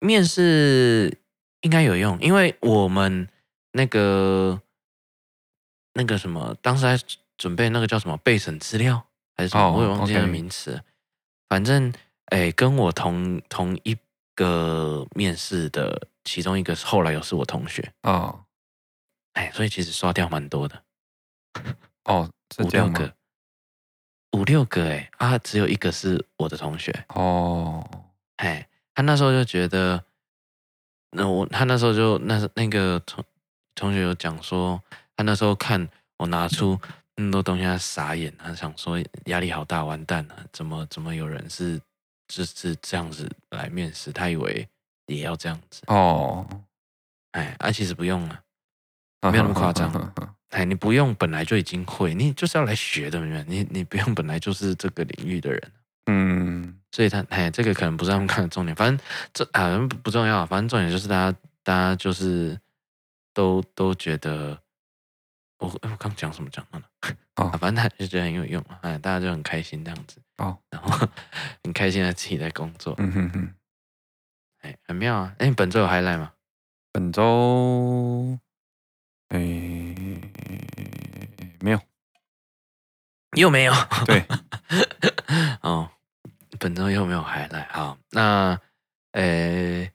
[0.00, 1.18] 面试
[1.62, 3.26] 应该有用，因为我们
[3.72, 4.60] 那个
[5.94, 6.98] 那个什么，当时还
[7.38, 9.02] 准备那个叫什么备审资料
[9.34, 10.82] 还是什么，我也忘记了名词。
[11.48, 11.90] 反正
[12.26, 13.96] 哎，跟我同同一。
[14.36, 17.92] 个面试的其中一个后来又是我同学。
[18.02, 18.44] 哦，
[19.32, 20.80] 哎，所以其实刷掉蛮多的。
[22.04, 23.12] 哦，五六个，
[24.32, 27.04] 五六个哎啊，只有一个是我的同学。
[27.08, 27.84] 哦，
[28.36, 30.04] 哎，他那时候就觉得，
[31.10, 33.24] 那我他那时候就那那个同
[33.74, 34.80] 同学有讲说，
[35.16, 36.78] 他那时候看我拿出
[37.16, 41.80] 那么多东西，他傻眼，他想说压力好大，完蛋了，怎么怎么有人是。
[42.28, 44.68] 就是这样子来面试，他以为
[45.06, 45.82] 也要这样子。
[45.86, 46.46] 哦，
[47.32, 48.40] 哎，啊，其实不用了，
[49.30, 50.14] 没有那么夸张，
[50.50, 55.72] 哎，你不用本来就已经会，你就是要来学的人，你你不用本来就是这个领域的人，
[56.06, 62.58] 嗯，所以他哎，这个可能不是他们看的重点，反正这啊不不重要，反正重点就是大家大家就是
[63.34, 64.58] 都都觉得。
[65.58, 66.84] 我我刚讲什么讲的呢？
[67.36, 71.08] 哦，反正他就觉得很有用，哎，大家就很开心这样子哦， 然后
[71.64, 73.54] 很开心的自己在工作，嗯哼哼，
[74.62, 75.34] 哎，很妙啊！
[75.38, 76.32] 哎，本周有 highlight 吗？
[76.92, 78.38] 本周，
[79.28, 79.38] 哎，
[81.60, 81.80] 没有，
[83.36, 83.72] 又没有，
[84.06, 84.24] 对，
[85.62, 85.90] 哦，
[86.58, 88.58] 本周又没有 highlight，好，那，
[89.12, 89.90] 呃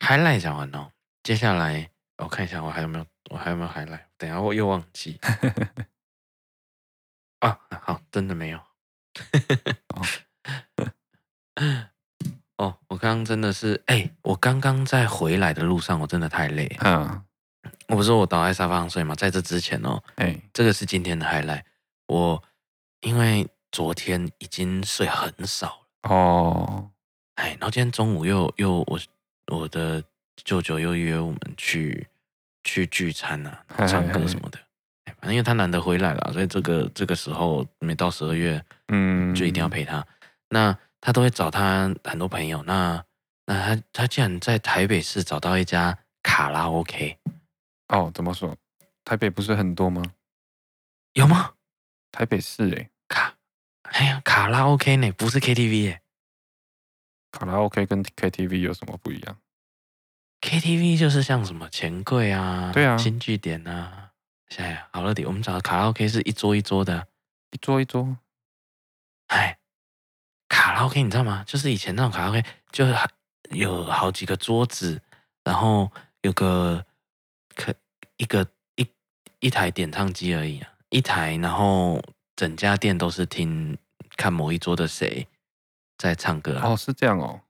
[0.00, 0.90] ，highlight 讲完了，
[1.22, 3.06] 接下来我看一下我还有没有。
[3.30, 4.00] 我还有没有 highlight？
[4.18, 5.18] 等下我又忘记
[7.38, 7.58] 啊！
[7.82, 8.60] 好，真的没有。
[12.56, 16.66] 哦， 我刚刚真的是，哎、欸，我刚刚在回来的路上，我真的太累。
[16.80, 17.22] 嗯，
[17.88, 19.14] 我不是说我倒在沙发上睡吗？
[19.14, 21.62] 在这之前哦，哎、欸，这个是今天的 highlight。
[22.08, 22.42] 我
[23.02, 26.90] 因为昨天已经睡很少了哦，
[27.36, 28.98] 哎，然后今天中午又又我
[29.52, 30.02] 我的
[30.44, 32.08] 舅舅又约我们去
[32.68, 34.58] 去聚餐啊，唱歌什么的。
[35.20, 40.06] 反正因为他难得回来了，所以这个这个时候每到十二月，嗯，就一定要陪他。
[40.50, 43.02] 那他都会找他很多朋友，那
[43.46, 47.18] 那他他竟然在台北市找到一家卡拉 OK
[47.88, 48.10] 哦？
[48.14, 48.54] 怎么说？
[49.04, 50.02] 台北不是很多吗？
[51.14, 51.54] 有吗？
[52.12, 53.34] 台北市哎，卡
[53.82, 55.10] 哎呀，卡拉 OK 呢？
[55.12, 56.02] 不是 KTV 哎，
[57.32, 59.36] 卡拉 OK 跟 KTV 有什么不一样
[60.48, 64.12] ？KTV 就是像什么钱柜啊，对啊，新据点啊，
[64.48, 67.06] 现在好乐迪，我们找的卡拉 OK 是一桌一桌的，
[67.50, 68.16] 一桌一桌，
[69.26, 69.58] 哎。
[70.50, 71.44] 卡拉 OK 你知道吗？
[71.46, 72.96] 就是以前那种卡拉 OK，就是
[73.50, 75.00] 有好几个桌子，
[75.44, 76.82] 然后有个
[77.54, 77.74] 可
[78.16, 78.88] 一个一
[79.40, 82.02] 一台点唱机而已啊，一台，然后
[82.34, 83.76] 整家店都是听
[84.16, 85.28] 看某一桌的谁
[85.98, 86.70] 在唱歌啊。
[86.70, 87.42] 哦，是这样哦，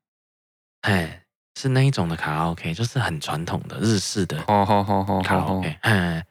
[0.80, 1.24] 哎，
[1.58, 4.38] 是那一种的卡拉 OK，就是很传统的日式的。
[4.42, 6.24] 哦哦哦哦，卡拉 OK，嗯，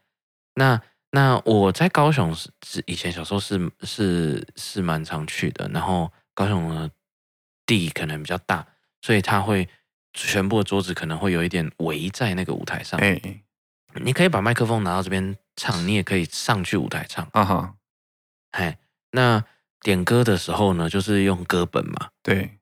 [0.55, 6.11] 那那我在高雄是是以前小时候是是是蛮常去的，然后。
[6.37, 6.91] 高雄的
[7.65, 8.63] 地可能比较大，
[9.01, 9.67] 所以他会
[10.13, 12.99] 全部的桌子可能会有一点围在那个舞台上。
[12.99, 13.19] 哎，
[13.95, 17.27] 你可以把麦克风拿到这边唱，你也可以上去舞台唱。
[17.31, 17.73] 啊哈，
[18.51, 18.77] 哎，
[19.13, 19.43] 那
[19.81, 22.09] 点歌的时候呢，就是用歌本嘛。
[22.21, 22.56] 对，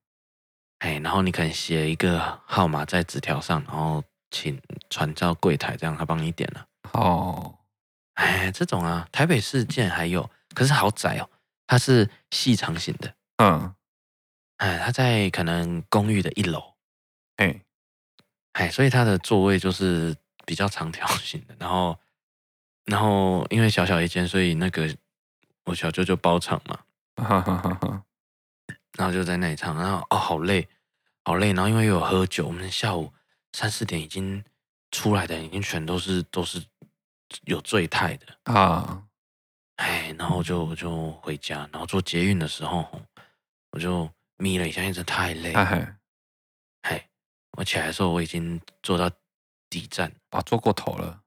[0.80, 6.68] 哎，然后你可能写一个号码在纸条上，然后请传到柜台，这样他帮你点了。
[6.94, 7.60] 哦，
[8.16, 11.30] 哎，这种啊，台北市竟然还有，可是好窄哦，
[11.66, 13.14] 它是细长型的。
[13.38, 13.74] 嗯，
[14.58, 16.76] 哎，它在可能公寓的一楼，
[17.38, 17.62] 哎，
[18.54, 21.98] 哎，所以它的座位就是比较长条 形的，然后，
[22.86, 24.96] 然后因为小小一间，所以那个
[25.66, 26.80] 我小舅舅包场嘛，
[27.16, 28.04] 哈哈哈哈，
[28.98, 30.68] 然后就在那里唱，然后哦，好累，
[31.24, 33.14] 好累，然后因为又有喝酒，我们下午
[33.54, 34.44] 三四点已经
[34.92, 36.64] 出来的，已经全都是都是
[37.44, 39.04] 有醉态的啊，
[39.78, 42.86] 哎，然后就就回家，然后坐捷运的时候。
[43.72, 45.52] 我就眯了一下，因为太累。
[45.52, 45.98] 哎，
[46.84, 47.10] 哎，
[47.58, 49.12] 我起来的时候我已经坐到
[49.70, 51.20] 底站，啊，坐过头了，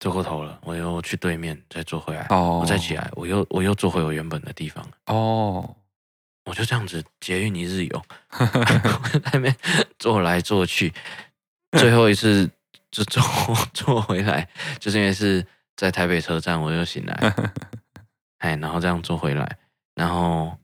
[0.00, 0.58] 坐过头了。
[0.62, 4.82] 我又去对面再坐回来，哦，我再起来，我又我又坐回我原本的地方。
[5.08, 5.76] 哦，
[6.48, 8.02] 我就这样子捷运一日游，
[8.38, 9.54] 在那边
[9.98, 10.92] 坐来坐去，
[11.78, 12.48] 最后一次
[12.90, 13.22] 就坐
[13.74, 14.48] 坐回来，
[14.80, 17.34] 就是因为是在台北车站，我又醒来，
[18.38, 19.58] 哎，然后这样坐回来，
[19.94, 20.58] 然后。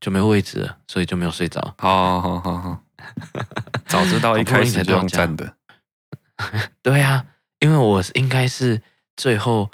[0.00, 1.60] 就没有位置了，所以就没有睡着。
[1.76, 2.84] 好好好好，
[3.84, 5.54] 早知道一开始就用站的。
[6.80, 7.22] 对呀，
[7.58, 8.80] 因为我应该是
[9.14, 9.70] 最后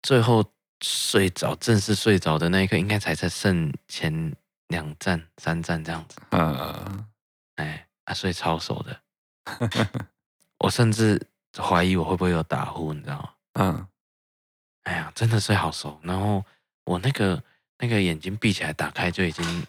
[0.00, 0.44] 最后
[0.80, 4.32] 睡着，正式睡着的那一刻，应该才在剩前
[4.68, 6.20] 两站、三站这样子。
[6.30, 7.06] 嗯，
[7.56, 9.00] 哎，啊，睡超熟的。
[10.58, 11.20] 我甚至
[11.58, 13.30] 怀疑我会不会有打呼，你知道吗？
[13.54, 13.88] 嗯。
[14.84, 15.98] 哎呀，真的睡好熟。
[16.02, 16.44] 然后
[16.84, 17.42] 我那个。
[17.78, 19.66] 那个眼睛闭起来，打开就已经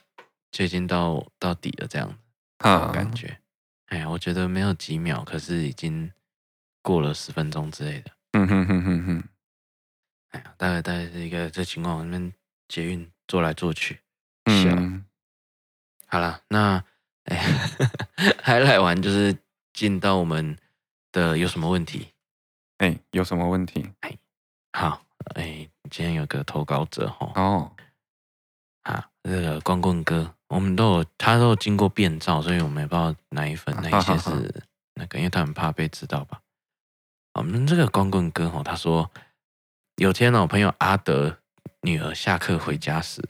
[0.51, 2.15] 就已经到到底了，这样子，
[2.93, 3.41] 感觉，
[3.88, 6.10] 哎呀，我觉得没有几秒，可是已经
[6.84, 8.12] 过了十分钟之类的。
[8.34, 9.23] 嗯哼哼哼哼，
[10.29, 12.31] 哎呀，大概大概是一个这情况，那边
[12.67, 13.99] 捷运坐来坐去，
[14.45, 15.05] 嗯，
[16.08, 16.84] 好了，那
[17.25, 17.38] 哎，
[18.41, 19.38] 还来玩就是
[19.73, 20.58] 进到我们
[21.12, 22.10] 的有什么问题？
[22.77, 23.89] 哎，有什么问题？
[24.01, 24.17] 哎，
[24.73, 25.01] 好，
[25.36, 27.71] 哎，今天有个投稿者哈，哦。
[28.84, 36.39] 啊，这个光棍哥，我们都有，他都有经过变造，所以我们也不知道哪一份， 哪一些是那个，因为他很怕被知道吧。
[37.34, 39.10] 我们这个光棍哥哦，他说
[39.95, 41.39] 有天呢，我朋友阿德
[41.81, 43.21] 女儿下课回家时，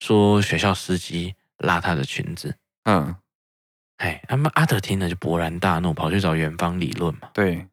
[0.00, 3.14] 说学校司机拉她的裙子，嗯，
[3.98, 7.68] 哎，那么阿德听了就勃然大怒，跑去找园方理论嘛，对，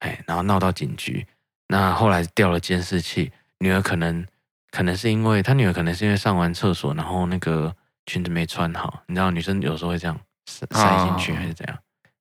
[0.00, 1.26] 哎，然后闹到警局，
[1.68, 4.26] 那后来调了监视器，女儿可能。
[4.72, 7.74] 可能是因为她女儿，可能是因为上完厕所，然后那个
[8.06, 10.16] 裙子没穿好，你知道女生有时候会这样
[10.46, 11.76] 塞塞进去还是怎样？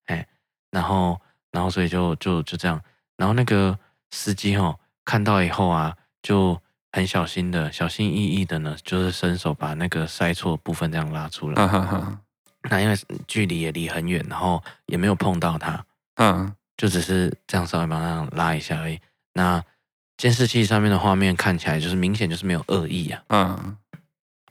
[0.08, 0.28] 哎，
[0.72, 2.82] 然后然后所以就就就这样，
[3.18, 3.78] 然后那个
[4.10, 6.60] 司机哦看到以后啊，就
[6.92, 11.56] 很小心的、小心翼翼的呢，就是伸手把那个塞错部分这样拉出来。
[12.64, 12.96] 那因为
[13.28, 19.00] 距离也离很远，然后也没有碰到他，嗯，就只是这样稍微帮他拉一下而已。
[19.34, 19.64] 那。
[20.18, 23.78] 监视器上面的画面看起来就是明显就是没有恶意啊，嗯，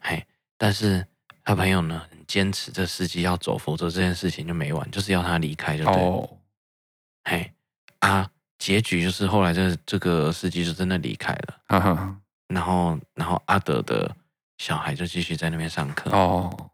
[0.01, 1.07] 嘿，但是
[1.45, 5.93] 他朋友呢很坚持这司机要走，否则这件事情就没完，就是要他离开就对。
[5.93, 6.27] 哦，
[7.25, 7.53] 嘿
[7.99, 11.61] 啊，结局就是后来这这个司机就真的离开了。
[11.67, 12.17] 哈哈，
[12.49, 14.17] 然后然后阿德的
[14.59, 16.11] 小孩就继续在那边上课。
[16.11, 16.71] 哦，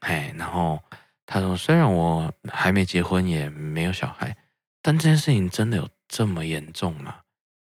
[0.00, 0.80] 哎，然后
[1.26, 4.36] 他说，虽然我还没结婚，也没有小孩，
[4.80, 7.20] 但这件事情真的有这么严重吗？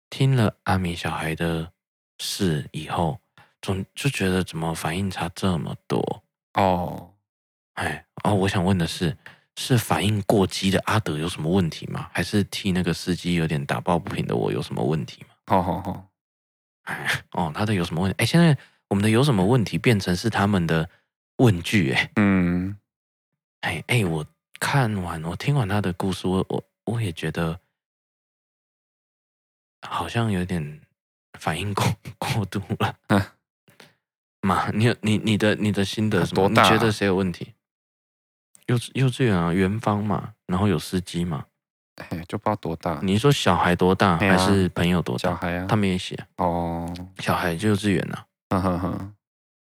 [0.10, 1.72] 听了阿米小孩的
[2.20, 3.20] 事以后。
[3.62, 7.16] 总就觉得怎么反应差这么多哦？
[7.74, 9.18] 哎哦，我想问的是，
[9.58, 12.08] 是反应过激的阿德有什么问题吗？
[12.14, 15.30] 还是替那个司机有点打抱不平的我有什么问题吗？
[15.48, 16.04] 好好好，哎
[17.32, 18.16] 哦，他的有什么问题？
[18.24, 18.58] 哎，现在
[18.90, 20.90] 我们的有什么问题变成是他们的
[21.38, 21.92] 问句？
[21.92, 22.78] 哎，嗯，
[23.62, 24.26] 哎哎，我
[24.60, 27.60] 看完我听完他的故事，我我我也觉得
[29.82, 30.82] 好像有点
[31.40, 31.84] 反应过
[32.18, 32.98] 过度了。
[33.08, 33.34] 啊
[34.42, 36.48] 妈，你你你的你的心得什么？
[36.50, 37.54] 你觉得谁有问题？
[38.68, 41.46] 幼稚幼稚园啊，园方嘛，然后有司机嘛，
[41.96, 43.00] 哎，就不知道多大。
[43.02, 45.30] 你说小孩多大，还是朋友多大？
[45.30, 49.14] 小孩啊，他们也写哦，小孩就幼稚园呐，嗯哼哼，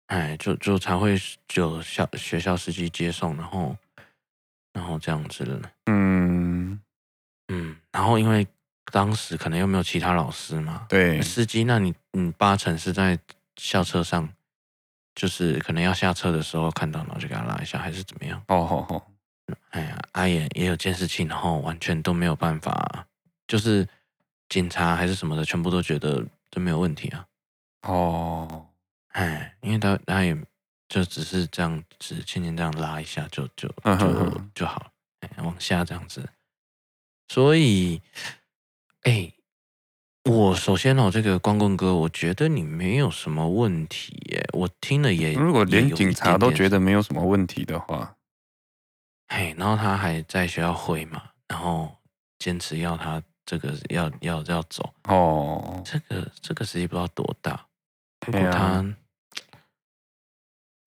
[0.08, 3.76] 哎，就就才会就校学校司机接送，然后
[4.74, 6.80] 然后这样子的，嗯
[7.50, 8.48] 嗯，然后因为
[8.92, 13.18] 当时可能又没有其他老师嘛，对，司机，那你你八成是在
[13.56, 14.28] 校车上。
[15.20, 18.40] 就是可能要下车的时候看到，然后就给他拉一下，还是怎么样？
[18.50, 19.04] 哦哦哦，
[19.70, 23.06] 哎呀，阿也也有监视器，然后完全都没有办法，
[23.48, 23.88] 就是
[24.50, 27.26] 警察还是什么的，全部都觉得都没有问题啊。
[27.84, 28.68] 哦，
[29.10, 30.38] 哎，因为他他也
[30.90, 36.30] 就只是这样子轻轻这样拉一下就，就就就就好，哎，往下这样子。
[37.28, 38.02] 所以，
[39.04, 39.32] 哎。
[40.30, 44.46] 我首先哦，这个光棍哥，我觉得你没有什么问题耶。
[44.52, 48.17] 我听了也，如果连警察都觉得没有什么问题的话，
[49.28, 51.96] 嘿，然后他还在学校会嘛，然后
[52.40, 57.66] 坚持要他这个要要要走哦，这个这个实际不知道多大。
[58.20, 58.84] 不过他，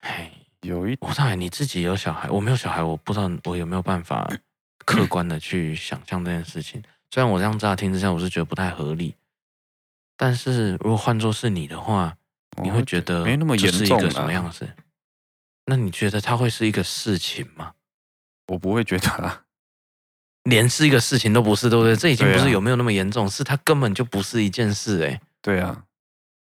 [0.01, 4.29] 嘿，有一，我上你自己有小孩，我没有小孩，我不知道我有没有办法
[4.85, 6.83] 客观的去想象这件事情。
[7.11, 9.15] 虽然我这样乍听之下，我是觉得不太合理。
[10.17, 12.17] 但是如果换作是你的话，
[12.61, 14.69] 你会觉得没那么严重，什么样子？
[15.65, 17.73] 那你觉得它会是一个事情吗？
[18.51, 19.43] 我不会觉得啊，
[20.43, 21.95] 连是一个事情都不是，对不对？
[21.95, 25.21] 这已经不是有没有那么严重，是它根本就不是一件事，哎。
[25.41, 25.83] 对啊，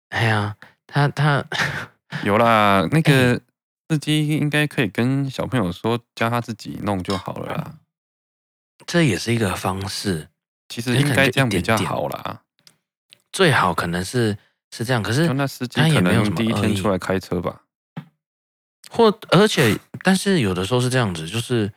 [0.09, 1.44] 哎呀，他他
[2.24, 3.40] 有啦，那个
[3.88, 7.74] 司机应该可以跟小朋友说，教他自己弄就好了啦。
[8.87, 10.28] 这也是一个方式，
[10.68, 12.42] 其实应该这样比较好啦。
[13.31, 14.37] 最好可能是
[14.72, 17.62] 是这样，可是那司机可能第一天出来开车吧，
[18.90, 21.72] 或而且，但是有的时候是这样子，就是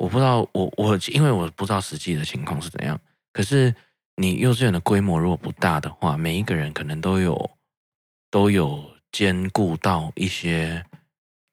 [0.00, 2.98] 我不知道我我因为我不知道实际的情况是怎样，
[3.34, 3.74] 可是
[4.16, 7.50] 你幼稚园的规模如果不大的话，每一个人可能都有
[8.30, 10.82] 都有兼顾到一些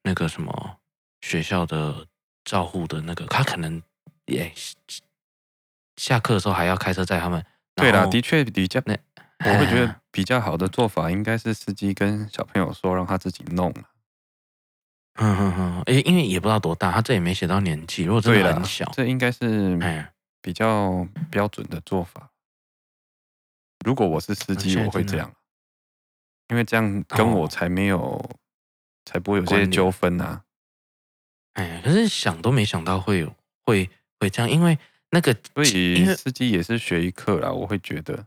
[0.03, 0.77] 那个什么
[1.19, 2.07] 学校的
[2.45, 3.83] 照护的那个，他可能
[4.27, 4.49] 也
[5.97, 7.43] 下课的时候还要开车载他们。
[7.75, 8.97] 对啦，的确比较那。
[9.45, 13.73] 我会觉得比较好的做法应该是司机跟小朋友说，让他自己弄。
[15.17, 18.03] 嗯嗯嗯，诶，因为也不知道多大，他这也没写到年纪。
[18.03, 19.77] 如果真的很小，这应该是
[20.41, 22.32] 比较标准的做法。
[23.86, 25.32] 如果我是司机，我会这样，
[26.49, 28.30] 因为这样跟我才没有，哦、
[29.06, 30.43] 才不会有这些纠纷啊。
[31.53, 34.77] 哎，可是想都没想到会有会会这样，因为
[35.10, 38.25] 那个，所以司机也是学一课啦，我会觉得。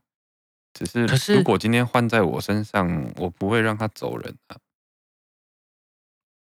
[0.72, 4.56] 只是如果今天换在我身上，我不会让他走人啊，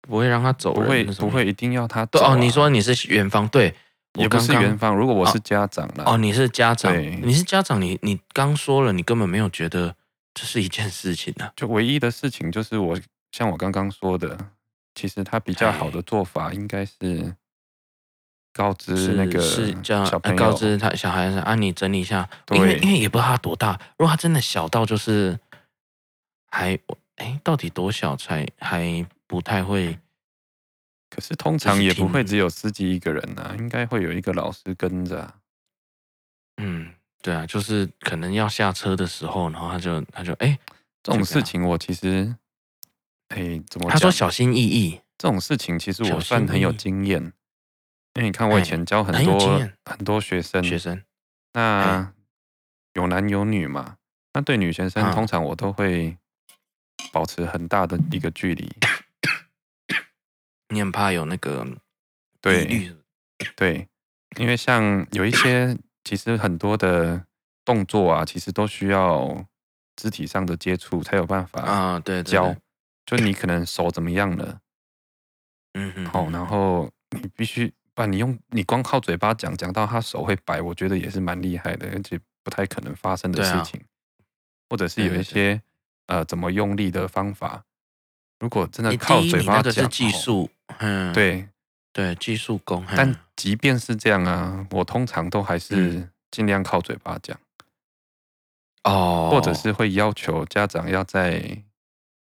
[0.09, 2.33] 不会让他走人，不会不会一定要他走、啊。
[2.33, 3.75] 哦，你说你是园方，对，
[4.15, 4.97] 也不是园方。
[4.97, 6.93] 如果我是家长哦，哦，你是家长，
[7.23, 9.95] 你是家长，你你刚说了，你根本没有觉得
[10.35, 11.53] 这是一件事情啊。
[11.55, 12.99] 就唯一的事情就是我
[13.33, 14.37] 像我刚刚说的，
[14.95, 17.35] 其实他比较好的做法应该是。
[18.51, 20.05] 告知那个是叫
[20.37, 23.79] 告知他小孩子啊，你整理一下，因为因为也不知道他多大。
[23.97, 25.39] 如果他真的小到就是
[26.51, 26.77] 还
[27.17, 29.97] 哎，到底多小才还不太会？
[31.09, 35.33] 可是通常也不会只有司机一个人啊，应该会有一个老师跟着。
[36.57, 40.59] 嗯，对啊，就是可能要下车的时候，然后他就他就哎，
[41.03, 42.35] 这种事情我其实
[43.29, 43.93] 哎怎么讲？
[43.93, 47.33] 他说小心翼翼，这种事情其实我算很有经验。
[48.15, 51.01] 因为你看，我以前教很多很，很多学生，学生，
[51.53, 52.13] 那
[52.95, 53.97] 有男有女嘛。
[54.35, 56.19] 那对女学生，通常我都会
[57.13, 58.71] 保持很大的一个距离。
[60.69, 61.67] 你很怕有那个
[62.41, 62.93] 对
[63.57, 63.89] 对，
[64.37, 67.25] 因为像有一些其实很多的
[67.65, 69.47] 动作啊，其实都需要
[69.97, 72.01] 肢体上的接触才有办法啊。
[72.01, 72.55] 对，教，
[73.07, 74.61] 就你可能手怎么样了，
[75.75, 83.81] 嗯哼，好，然后你必须把你用你光靠嘴巴讲讲到他手会摆，我觉得也是蛮厉害的，而且不太可能发生的事情，
[84.69, 85.61] 或者是有一些
[86.07, 87.65] 呃怎么用力的方法。
[88.41, 90.49] 如果真的靠嘴巴讲，技术，
[90.79, 91.49] 嗯，对
[91.93, 92.85] 对，技术工。
[92.97, 97.37] 但即便是这样啊，我通常都还是尽量靠嘴巴讲。
[98.85, 101.63] 哦，或者是会要求家长要在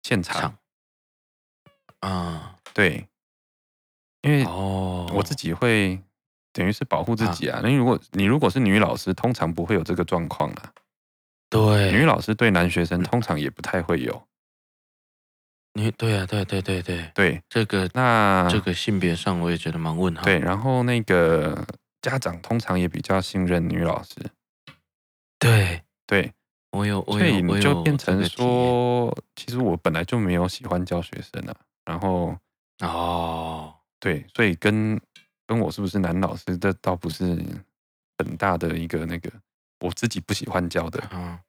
[0.03, 0.55] 现场。
[1.99, 3.07] 啊，对，
[4.21, 5.99] 因为哦，我自己会
[6.51, 7.59] 等于是保护自己啊。
[7.63, 10.73] 因为如果你如果是女老师，通常不会有这个状况啦。
[11.49, 14.27] 对，女老师对男学生通常也不太会有。
[15.75, 20.21] 你对啊，对对对对对，这个那这个性别上我也觉得蛮问号。
[20.21, 21.65] 对，然后那个
[22.01, 24.13] 家长通常也比较信任女老师。
[25.39, 26.31] 对对，
[26.71, 31.55] 我有，所以你就变成说，其实我本来就没有喜欢教学生啊。
[31.85, 32.37] 然后
[32.81, 34.99] 哦，对，所以跟
[35.47, 37.25] 跟我是不是男老师，这倒不是
[38.19, 39.31] 很大的一个那个，
[39.79, 41.03] 我自己不喜欢教的。
[41.11, 41.39] 嗯。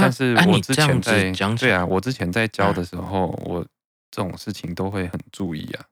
[0.00, 3.64] 但是我之前在讲，对啊，我之前在教的时候，我
[4.10, 5.86] 这种事情都会很注意啊。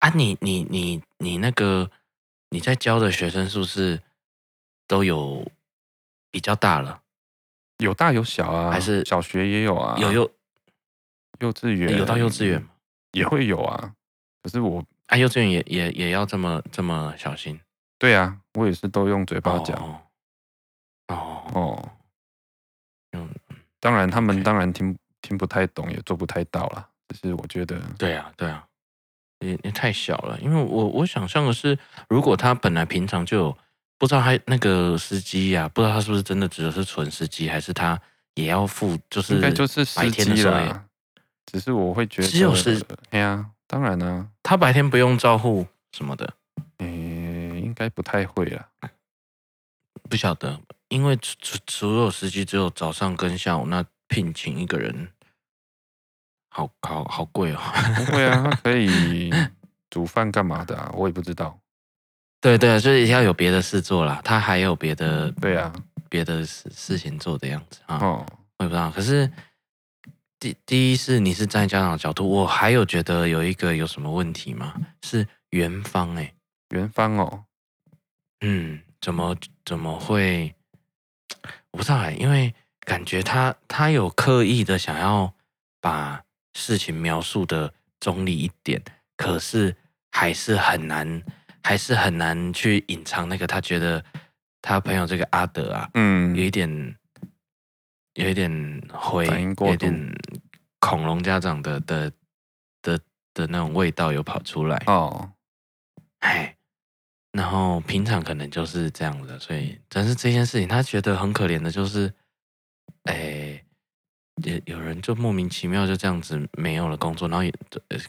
[0.00, 1.90] 啊，你你你你那个
[2.50, 4.00] 你在教的学生是不是
[4.86, 5.50] 都有
[6.30, 7.02] 比较大了？
[7.78, 9.96] 有大有小啊，还是小学也有啊？
[9.98, 10.30] 有幼
[11.40, 12.64] 幼稚园有到幼稚园
[13.12, 13.94] 也会有啊。
[14.42, 17.60] 可是我啊，幼稚园也也也要这么这么小心。
[17.98, 19.76] 对啊，我也是都用嘴巴讲。
[19.78, 20.02] 哦
[21.08, 21.52] 哦。
[21.54, 21.90] 哦
[23.80, 26.86] 当然，他们当然听听不太懂，也做不太到了。
[27.08, 28.64] 只是我觉得，对啊，对啊，
[29.40, 30.38] 也也太小了。
[30.40, 31.76] 因为我我想象的是，
[32.08, 33.58] 如果他本来平常就有
[33.98, 38.00] 不知道他那个司机呀、啊，不知道他是不是真的指的是纯司机，还是他
[38.34, 40.84] 也要付，就是应该就是司机了。
[41.46, 46.32] 只是我会觉得，只有是，哎呀，当然呢，他白天不用照护什么的，
[46.78, 48.68] 诶，应该不太会了，
[50.10, 50.60] 不晓得。
[50.88, 51.16] 因为
[51.68, 55.08] 所有司机只有早上跟下午，那聘请一个人，
[56.50, 57.60] 好好好贵哦。
[57.94, 59.30] 不会啊，他可以
[59.88, 60.90] 煮饭干嘛的啊？
[60.94, 61.56] 我也不知道。
[62.42, 64.20] 对对，就是要有别的事做啦。
[64.24, 65.72] 他还有别的，对啊，
[66.08, 67.98] 别的事事情做的样子啊。
[67.98, 68.26] 哦，
[68.58, 68.90] 我也不知道。
[68.90, 69.30] 可是
[70.40, 74.74] 第第一是你是站在家长的角度，我还有觉得有一个有什么问题吗？
[75.02, 76.34] 是元芳哎，
[76.70, 77.44] 元芳哦，
[78.40, 80.54] 嗯，怎么怎么会？
[81.70, 85.32] 我不知道哎，因为感觉他他有刻意的想要
[85.80, 86.22] 把
[86.54, 88.82] 事情描述的中立一点，
[89.16, 89.76] 可是
[90.10, 91.22] 还是很难，
[91.62, 94.04] 还是很难去隐藏那个他觉得
[94.60, 96.96] 他朋友这个阿德啊，嗯，有一点，
[98.14, 100.12] 有一点灰，有一点
[100.80, 102.12] 恐龙家长的的
[102.82, 102.98] 的
[103.32, 105.32] 的那种味道有跑出来哦，
[106.18, 106.56] 哎。
[107.32, 112.12] 然后平常可能就是这样的，所以但是这件事情他觉得很可怜的，就是，
[113.04, 113.62] 哎，
[114.42, 117.52] 有有人就莫名其妙就这样子没有了工作，然后也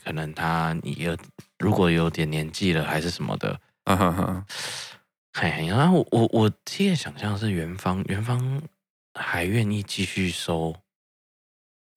[0.04, 1.16] 可能他你有
[1.60, 4.46] 如果有点年纪了还是什么的， 嗯哼哼，
[5.34, 8.64] 嘿，然后我我我其实想象是元芳，元芳
[9.14, 10.76] 还愿意继续收，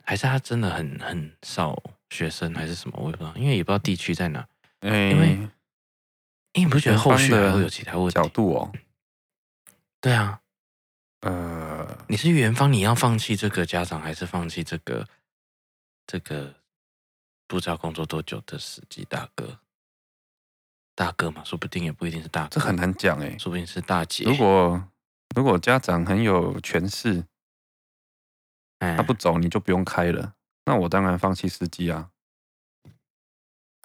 [0.04, 4.46] 还是他真的很很少学生还是什么，我也不知道，因为也不知道地区在哪，
[4.80, 5.48] 欸、因为。
[6.54, 8.14] 你不觉得后续还会有其他问题？
[8.14, 8.72] 角度哦，
[10.00, 10.40] 对啊，
[11.20, 15.08] 呃，你是元方，你要放弃这个家长，还是放弃这个
[16.06, 16.54] 这个
[17.48, 19.58] 不知道工作多久的司机大哥？
[20.94, 24.24] 大哥嘛，说不定也不一定是大哥，这很难讲哎，说不定是大姐。
[24.24, 24.88] 如果
[25.34, 27.24] 如果家长很有权势，
[28.78, 30.34] 他不走，你就不用开了。
[30.66, 32.10] 那我当然放弃司机啊。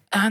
[0.09, 0.29] 啊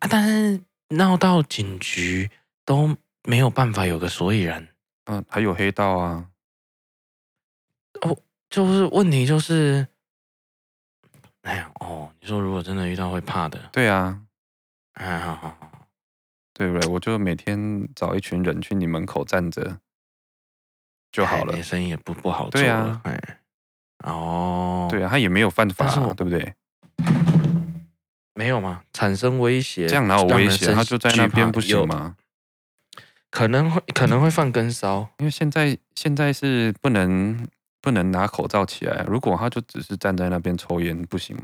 [0.00, 0.06] 啊！
[0.10, 0.62] 但是。
[0.88, 2.30] 闹到警局
[2.64, 4.68] 都没有办法有个所以然，
[5.04, 6.30] 嗯、啊，还有黑道啊，
[8.02, 8.18] 哦，
[8.50, 9.86] 就是问题就是，
[11.42, 14.20] 哎呀，哦，你说如果真的遇到会怕的，对啊，
[14.94, 15.88] 哎，好好好，
[16.52, 16.88] 对不对？
[16.90, 19.80] 我就每天找一群人去你门口站着
[21.10, 23.40] 就好了，生意也不不好做，对啊，哎，
[24.04, 26.54] 哦，对啊，他也没有犯法，对不对？
[28.34, 28.82] 没有吗？
[28.92, 30.72] 产生威胁，这样哪有威胁？
[30.74, 32.16] 他就在那边不行吗？
[33.30, 37.48] 可能会可能会放根骚，因为现在现在是不能
[37.80, 39.04] 不能拿口罩起来。
[39.08, 41.42] 如果他就只是站在那边抽烟，不行吗？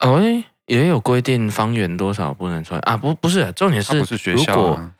[0.00, 0.20] 哦，
[0.66, 2.96] 也有规定方圆多少不能穿啊？
[2.96, 4.94] 不，不是，重点是不是学校啊？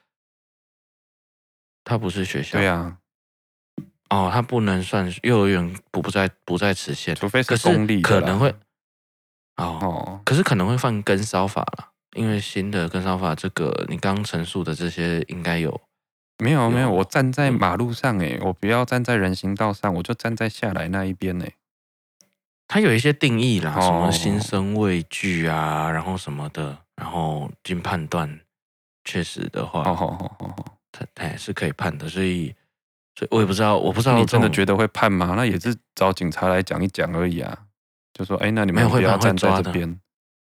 [1.84, 2.98] 他不是学校，对呀。
[4.10, 8.54] 哦，他不能算幼儿园，不不在不在此限，除非是公立可能会。
[9.58, 15.80] 哦哦，可是可能会犯跟骚法了，因为新的跟骚法，这个你刚陈述的这些应该有。
[16.38, 21.54] 没有没有，我站在马路上诶，我不要站在人行道上，我就站在下来那一边诶。
[22.66, 28.40] 它有一些定义啦，什么心生畏惧啊，然后什么的，然后经判断，
[29.04, 29.82] 确实的话，
[30.92, 32.54] 他他也是可以判的，所以。
[33.16, 35.34] 所以我也不知道，我不知道你真的觉得会判吗？
[35.36, 37.64] 那也是找警察来讲一讲而已啊。
[38.18, 39.96] 就说，哎，那你们不要站在这边，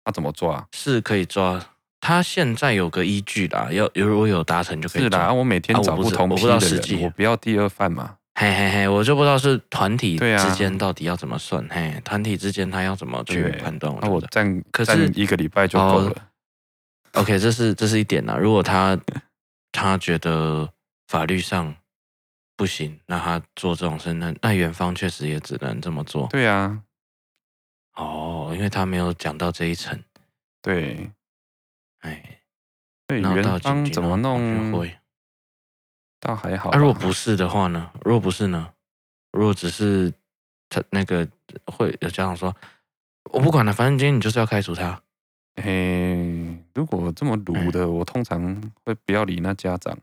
[0.04, 0.64] 他怎么抓？
[0.74, 1.60] 是可以抓，
[2.00, 5.20] 他现在有个依据啦，要如果有达成就可以抓。
[5.20, 8.18] 是啦，我每天找不同批的人，我不要第二犯嘛。
[8.36, 13.92] 嘿嘿嘿，我就不知道是团体之间到底要怎么算，嘿，团体之间他要怎么去判断？
[14.02, 16.16] 那我站可是一个礼拜就够了。
[17.14, 18.38] OK，这是这是一点啦。
[18.38, 18.96] 如果他
[19.72, 20.70] 他觉得
[21.08, 21.76] 法律上。
[22.56, 26.28] 不行，那他做这种事，那那元方确实也只能这么做。
[26.28, 26.80] 对啊，
[27.96, 30.04] 哦，因为他没有讲到这一层。
[30.62, 31.12] 对，
[32.00, 32.42] 哎，
[33.06, 34.72] 对，园方怎么弄？
[34.72, 34.98] 会，
[36.20, 36.72] 倒还好。
[36.72, 37.92] 那如果不是的话呢？
[38.04, 38.74] 如果不是呢？
[39.32, 40.14] 如果只是
[40.70, 41.28] 他那个
[41.66, 42.56] 会有家长说，
[43.32, 45.02] 我不管了，反正今天你就是要开除他。
[45.62, 49.98] 嘿，如果这么鲁的，我通常会不要理那家长。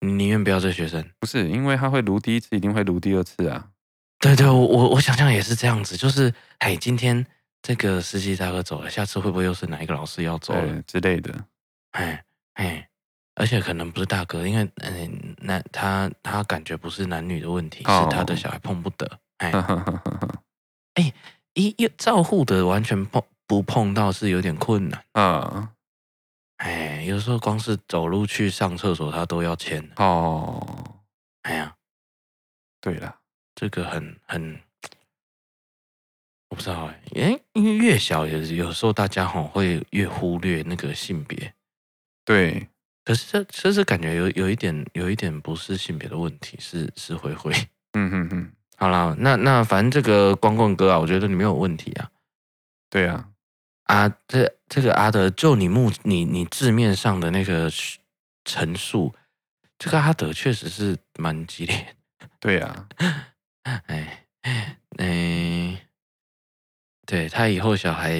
[0.00, 3.70] 你宁愿不要这学生，不是因为他会卢第一次，一定会卢第二次啊。
[4.24, 7.26] 对对，我我我想象也是这样子，就是哎，今天
[7.60, 11.44] 这个司机大哥走了，下次会不会又是哪一个老师要走了之类的？
[11.90, 12.88] 哎哎，
[13.34, 19.06] 而且可能不是大哥，因为嗯，那他他感觉不是男女的问题，是他的小孩碰不得。
[19.36, 19.52] 哎
[20.96, 21.12] 哎，
[21.52, 25.68] 一一照护的完全碰不碰到是有点困难啊。
[26.56, 30.66] 哎，有时候光是走路去上厕所，他都要签哦。
[31.42, 31.74] 哎呀，
[32.80, 33.14] 对了，
[33.54, 34.60] 这个很很，
[36.48, 41.54] 我不知道哎，因为越小有有时候大家吼会越忽略那个性别。
[42.24, 42.68] 对，
[43.04, 47.52] 可是这这是感觉有有一点有一点不是性别的问题，是是灰灰。
[47.94, 52.10] 嗯哼哼，好啦，那那反正这个光棍哥啊，我觉得你没有问题啊。
[52.90, 53.28] 对啊。
[53.84, 57.70] 啊，这这个阿德，就你目你你字面上的那个
[58.42, 59.14] 陈述，
[59.78, 61.94] 这个阿德确实是蛮激烈。
[62.40, 62.88] 对、啊，
[63.64, 64.26] 哎
[64.96, 65.88] 哎，
[67.06, 68.12] 对他以后小孩，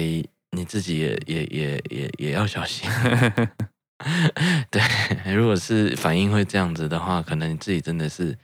[0.51, 2.89] 你自己也也也也也要小心。
[4.69, 4.81] 对，
[5.33, 8.37] 如果是反应会这样子的话，可能你自己真的是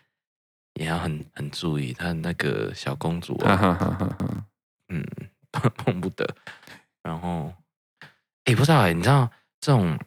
[0.75, 1.91] 也要很很注意。
[1.93, 4.17] 他那个小公主啊，
[4.89, 5.05] 嗯，
[5.51, 6.35] 碰不得。
[7.03, 7.53] 然后，
[8.45, 9.29] 哎，不知道哎，你知道
[9.59, 9.99] 这种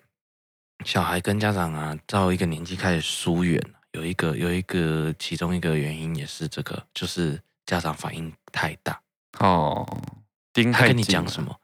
[0.84, 3.60] 小孩跟家长啊，到一个年纪开始疏远，
[3.94, 9.00] 有一个有一个其中一个原因也是这个，就是家长反应太大
[9.38, 9.86] 哦。
[10.72, 11.58] 他跟你讲什么？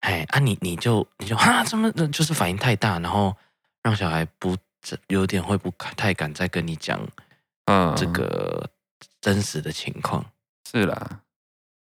[0.00, 3.36] 哎啊你，你你就你就啊，怎么就是反应太大，然后
[3.82, 4.56] 让小孩不
[5.08, 7.00] 有点会不太敢再跟你讲，
[7.66, 8.68] 嗯，这个
[9.20, 10.24] 真实的情况
[10.70, 11.20] 是啦，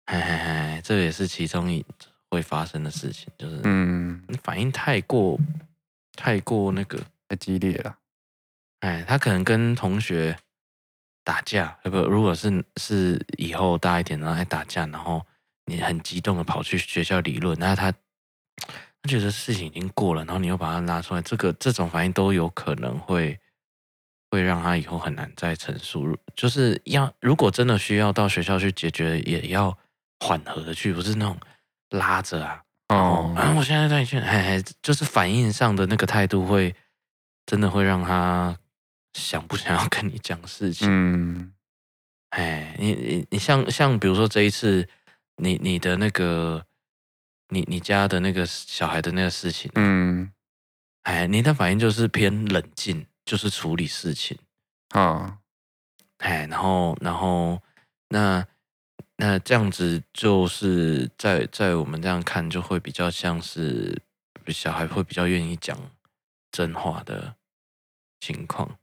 [0.06, 1.84] 嘿嘿嘿，这也是其中一。
[2.30, 5.38] 会发生的事情就是，嗯，你反应太过，
[6.16, 7.96] 太过那个太激烈了。
[8.84, 10.36] 哎，他可能跟同学
[11.24, 15.24] 打架，不，如果是是以后大一点，然后还打架，然后
[15.64, 23.40] 你很激动的跑去学校理论，那他他觉得事情已经过了，然后你又把他拉出来，这个这种反应都有可能会
[24.30, 26.16] 会让他以后很难再陈述。
[26.36, 29.78] 就是要如果真的需要到学校去解决，也要
[30.20, 31.38] 缓和的去，不是那种。
[31.90, 36.74] 拉着啊，哦，然后我现在在劝，嘿嘿，就是反应上的那个态度会，
[37.46, 38.58] 真的会让他
[39.14, 40.86] 想不想要跟你讲事情。
[40.90, 41.54] 嗯，
[42.30, 44.86] 哎，你你你像像比如说这一次，
[45.36, 46.66] 你你的那个，
[47.48, 50.30] 你你家的那个小孩的那个事情，嗯，
[51.04, 54.36] 哎，你的反应就是偏冷静，就是处理事情
[54.90, 55.38] 啊，
[56.18, 57.62] 哎，然后然后
[58.10, 58.46] 那。
[59.16, 64.02] 那这样子就是在在我们这样看，就会比较像是
[64.48, 65.78] 小孩会比较愿意讲
[66.50, 67.36] 真话的
[68.18, 68.76] 情况。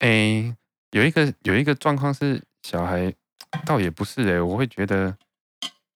[0.00, 0.54] 哎，
[0.90, 3.14] 有一个有一个状况是小孩
[3.64, 5.16] 倒也不是哎，我会觉得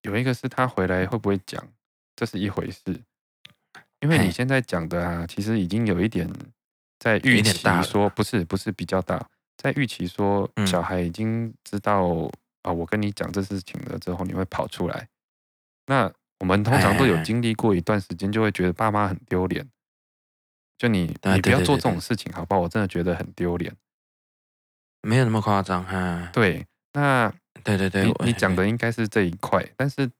[0.02, 1.62] 有一个是他回来会不会讲，
[2.16, 3.02] 这是一回事。
[4.00, 6.32] 因为你现在讲的啊，其实已经有一点
[6.98, 9.28] 在预期说不是不是比较大，
[9.58, 12.30] 在预期说小孩已经知道。
[12.64, 15.06] 啊，我跟你讲这事情了之后，你会跑出来。
[15.84, 19.68] 那我们通常都有经历过一段时间，就会觉得爸妈很丢脸。
[20.78, 22.62] 就你，你不要做这种事情，好不好？
[22.62, 23.70] 我真的觉得很丢脸。
[25.04, 26.30] 没有那么夸张哈。
[26.32, 27.32] 对，那
[27.62, 30.10] 对对对，你你讲的应该是这一块，但是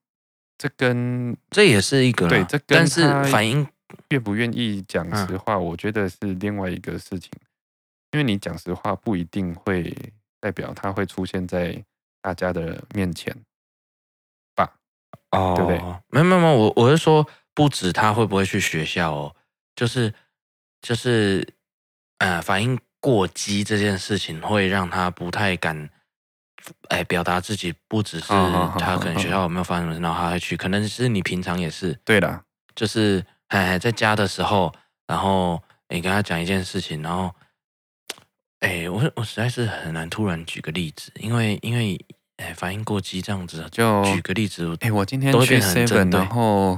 [0.57, 3.67] 这跟这也是一个对，这跟但是反应
[4.11, 7.31] 愿不愿意讲实话，我觉得是另外一个事情。
[8.13, 9.93] 因为你讲实话不一定会
[10.39, 11.85] 代表他会出现在
[12.23, 13.37] 大家的面前
[14.55, 14.73] 吧？
[15.33, 15.79] 哦，对不对？
[16.11, 19.37] 没有没有没有，我我是说，不止他会不会去学校哦，
[19.75, 20.15] 就是
[20.81, 21.45] 就是
[22.19, 25.91] 呃，反应过激这件事情会让他不太敢
[26.89, 28.29] 哎表达自己，不只是
[28.79, 32.43] 他可能学校有没有发生什么事，然后他会去，可能是你平常也是对的，
[32.75, 34.73] 就是哎在家的时候，
[35.07, 37.31] 然后你跟他讲一件事情，然后。
[38.61, 42.03] 哎，我我实在是很难突然举个例子，因为因为
[42.39, 44.75] 哎反应过激这样子，就举个例子。
[44.81, 46.73] 哎，我今天去 seven，然后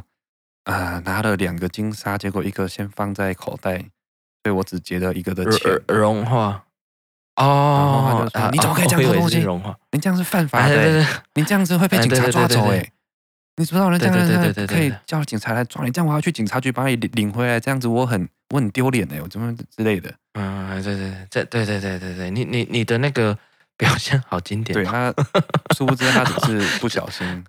[0.64, 3.84] 啊、呃、拿了两个金沙，结果一个先放在口袋，
[4.46, 5.80] 所以我只结了一个的钱。
[5.88, 6.62] 融化
[7.34, 9.40] 哦，啊、你怎么可以这样偷东西？
[9.40, 12.88] 融化，你这样是犯法的，对对对，你这样子会被警察抓走哎。
[13.56, 14.08] 你知道人家
[14.66, 20.14] 可以叫警察来抓你，这样我要去警察局把你领领回来，这样子我很我很丢脸哎，我怎么之类的。
[20.34, 23.36] 嗯，对对对，对对对对对，你你你的那个
[23.76, 24.72] 表现好经典。
[24.72, 25.12] 对他，
[25.76, 27.44] 殊不知他只是不小心。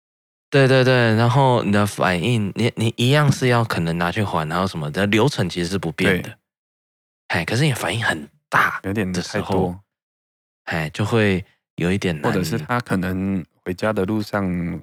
[0.50, 6.30] 对对对，然后你的反应，你你一样是要可能拿去还，然后什么的流程其实是不变的。
[7.32, 9.78] 哎，可是你反应很大，有点太多，
[10.64, 11.44] 哎，就会
[11.76, 12.30] 有一点难。
[12.30, 14.80] 或者是他可能回家的路上。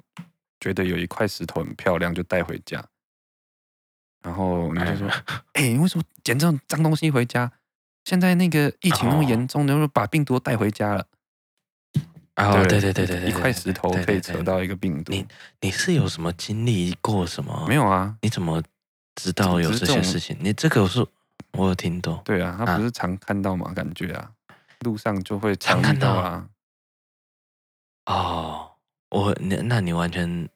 [0.62, 2.84] 觉得有一块石头很漂亮，就带回家。
[4.22, 5.08] 然后你就说
[5.56, 7.50] ：“哎、欸，你为什么捡这种脏东西回家？
[8.04, 11.08] 现在那个疫情那么严重，能不能把病毒带回家了？”
[12.36, 15.14] 哦，对对对对对，一块石头可以扯到一个病毒。
[15.14, 15.26] 你
[15.62, 17.66] 你是有什么经历过什么？
[17.66, 18.18] 没有啊？
[18.22, 18.62] 你怎么
[19.16, 20.36] 知道有这些事情？
[20.42, 21.08] 你这个是
[21.54, 22.22] 我有听懂。
[22.26, 23.72] 对啊，他不是常看到吗？
[23.76, 24.32] 感觉啊，
[24.82, 26.48] 路上就会常看到啊。
[28.06, 28.66] 哦。
[29.12, 30.48] 我那那你完全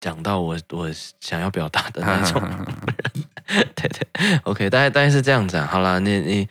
[0.00, 2.40] 讲到我我想要表达的那种
[3.74, 4.06] 对对
[4.44, 5.66] ，OK，大概大概是这样子啊。
[5.66, 6.48] 好了，你你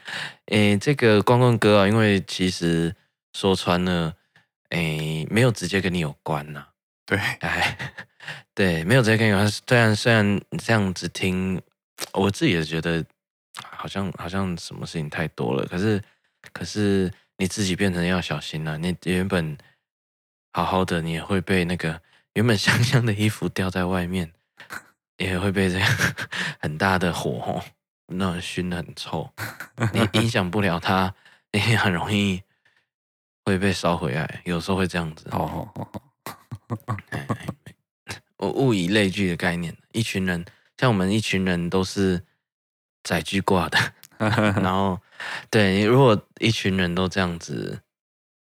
[0.48, 2.94] 诶，这个光棍哥啊，因为其实
[3.32, 4.14] 说穿了，
[4.72, 6.68] 诶，没有直接跟你有关呐。
[7.06, 7.78] 对，哎，
[8.54, 9.48] 对，没有直接跟你有关。
[9.50, 11.62] 虽然虽然这样子听，
[12.12, 13.06] 我自己也觉得
[13.88, 15.66] 好像好像什么事情太多了。
[15.68, 16.04] 可是
[16.52, 18.78] 可是你自己变成要小心了。
[18.78, 19.58] 你原本。
[20.54, 22.02] 好好的，你也会被那个
[22.34, 24.32] 原本香香的衣服掉在外面，
[25.18, 25.88] 也会被这样
[26.60, 27.64] 很大的火吼，
[28.08, 29.32] 那熏的很臭。
[29.94, 31.14] 你影响不了它，
[31.52, 32.42] 你很容易
[33.46, 34.42] 会被烧回来。
[34.46, 35.30] 有时候会这样子。
[35.30, 36.02] 哦哦哦。
[38.38, 40.44] 我物以类聚的概念，一群人
[40.80, 42.20] 像我们一群人都是
[43.08, 43.78] 载具挂的，
[44.20, 45.00] 然后
[45.50, 47.80] 对，如果一群人都这样子，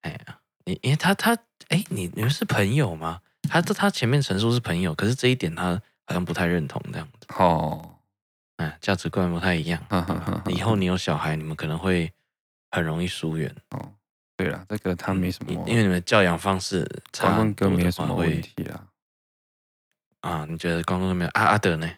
[0.02, 1.36] 哎呀，你因为他他。
[1.68, 3.20] 哎，你你们是朋友吗？
[3.50, 5.72] 他他前面陈述是朋友，可是这一点他
[6.06, 7.26] 好像不太认同这样子。
[7.36, 7.96] 哦，
[8.58, 9.82] 哎，价值观不太一样。
[10.46, 12.12] 以后你有小孩，你们可能会
[12.70, 13.52] 很容易疏远。
[13.70, 13.92] 哦，
[14.36, 18.86] 对了，这个他没什么，因为你们教养方式差光棍哥没什么问题啊。
[20.20, 21.30] 啊，你觉得光棍哥没有？
[21.34, 21.90] 阿阿德呢？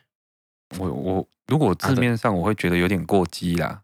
[0.77, 3.83] 我我如果字面上我会觉得有点过激啦，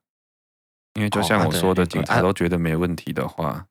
[0.95, 3.67] 因为就像我说的，警察都觉得没问题的话。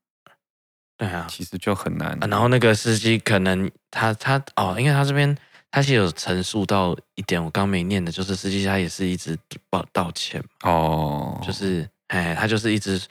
[0.95, 2.17] 对啊，其实就很难。
[2.29, 5.35] 然后那个司机可能他他哦，因为他这边
[5.71, 9.37] 他是有陈述到一点，我刚没念的，就是司机他也是一直
[9.71, 13.01] 道道歉哦，就是哎，他就是一直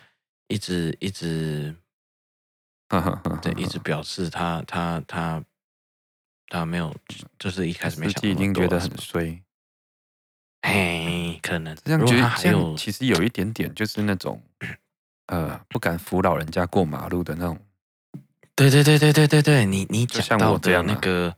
[0.46, 1.74] 一直一直，
[3.42, 5.42] 对，一直表示他他他
[6.46, 6.94] 他没有，
[7.38, 9.42] 就是一开始没想，已经觉得很衰。
[10.62, 14.42] 哎，可能这样觉得还有，其实有一点点就是那种
[15.26, 17.58] 呃，不敢扶老人家过马路的那种。
[18.54, 21.34] 对对对对对对对，你你讲到的那个，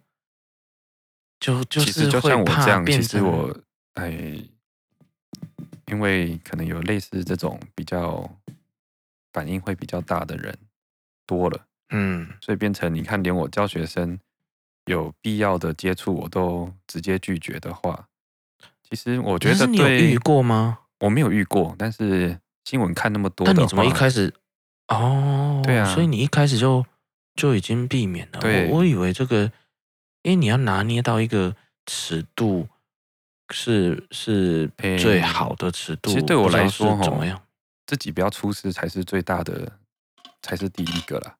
[1.38, 3.56] 就就是就像我这样，其实我
[3.94, 4.10] 哎，
[5.86, 8.28] 因为可能有类似这种比较
[9.32, 10.58] 反应会比较大的人
[11.24, 14.18] 多了，嗯，所以变成你看，连我教学生
[14.86, 18.08] 有必要的接触，我都直接拒绝的话，
[18.94, 20.78] 其实我觉得你有遇过吗？
[21.00, 24.32] 我没有遇过，但是新闻看那么多，那你怎么一开始？
[24.88, 26.84] 哦，对啊，所以你一开始就。
[27.36, 28.38] 就已经避免了。
[28.38, 29.50] 对我我以为这个，
[30.22, 32.68] 因为你要拿捏到一个尺度
[33.52, 34.70] 是是
[35.00, 36.10] 最好的尺度。
[36.10, 37.42] 其实对我来说，怎么样，
[37.88, 39.72] 自己不要出事才是最大的，
[40.42, 41.36] 才是第一个啦。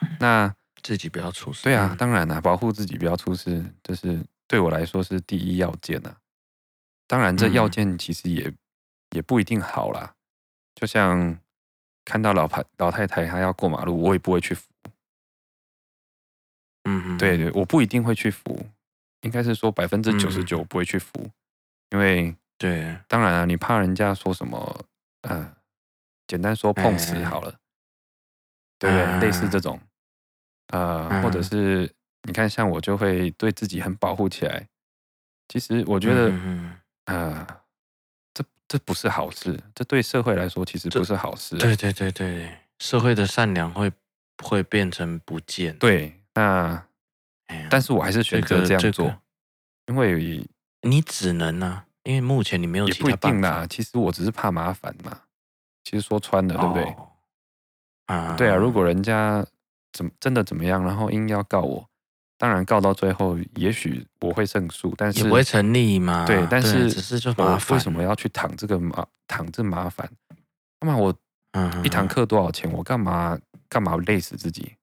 [0.18, 0.50] 那
[0.82, 6.16] 自己不要出事，对啊，当然啦，保护自己不要出事，这是对我来说是第一要件呐、啊。
[7.06, 8.56] 当然，这要件其实也、嗯、
[9.10, 10.14] 也不一定好啦。
[10.74, 11.38] 就像
[12.04, 14.68] 看到老太老太太她要过马路，我也不会去扶。
[16.84, 18.66] 嗯，对对，我不一定会去扶，
[19.22, 21.32] 应该是说百分之九十九不会去扶，嗯、
[21.92, 24.84] 因为对，当然啊，你怕人家说什么，
[25.22, 25.56] 呃，
[26.26, 27.58] 简单说碰瓷好了，
[28.78, 29.20] 对不对？
[29.20, 29.80] 类似这种，
[30.68, 31.90] 呃，或者是
[32.24, 34.68] 你看，像我就会对自己很保护起来。
[35.48, 36.30] 其实我觉得，
[37.06, 37.46] 呃，
[38.32, 41.56] 这这不是好事，这对社会来说其实不是好事。
[41.56, 43.90] 对对对对，社会的善良会
[44.42, 45.76] 会变成不见。
[45.78, 46.20] 对。
[46.36, 46.84] 那，
[47.70, 49.18] 但是我还是选择这样做，这个、
[49.86, 50.44] 因为
[50.82, 53.14] 你只能啊，因为目前你没有其他办法。
[53.14, 55.20] 也不一定啦，其实我只是怕麻烦嘛。
[55.84, 56.82] 其实说穿了，对不对？
[56.84, 57.10] 哦、
[58.06, 58.56] 啊，对啊。
[58.56, 59.46] 如果人家
[59.92, 61.88] 怎么真的怎么样，然后硬要告我，
[62.36, 66.26] 当然告到最后，也许我会胜诉，但是也不会成立嘛。
[66.26, 67.76] 对，但是只是就麻烦。
[67.76, 70.10] 为什么要去躺这个麻躺这麻烦？
[70.80, 71.16] 那么我
[71.84, 72.70] 一堂课多少钱？
[72.72, 74.74] 我干嘛干嘛累死自己？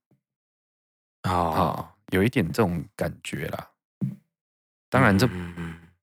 [1.24, 3.70] 好好，有一点这种感觉啦。
[4.90, 5.30] 当然，这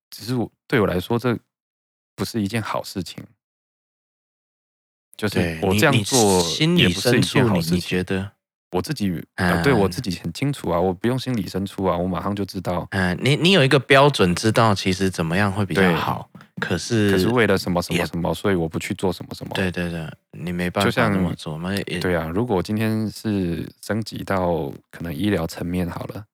[0.09, 1.37] 只是我对我来说，这
[2.15, 3.25] 不是一件好事情。
[5.17, 7.75] 就是我这样做，心里深处也不是一件好事情。
[7.75, 8.31] 你觉得
[8.71, 9.09] 我自己
[9.63, 12.87] 对我自己很清楚啊，我不用心理深处啊，我马上就知道。
[12.91, 16.29] 嗯，你你有一个标准，知道其实怎么样会比较好。
[16.59, 19.53] 可是，可是为了什么什么什么，所以我不去做什么什么。
[19.55, 21.71] 对对对，你没办法那么做嘛？
[22.01, 26.25] 对啊，如果今天是升级到可能医疗层面好了，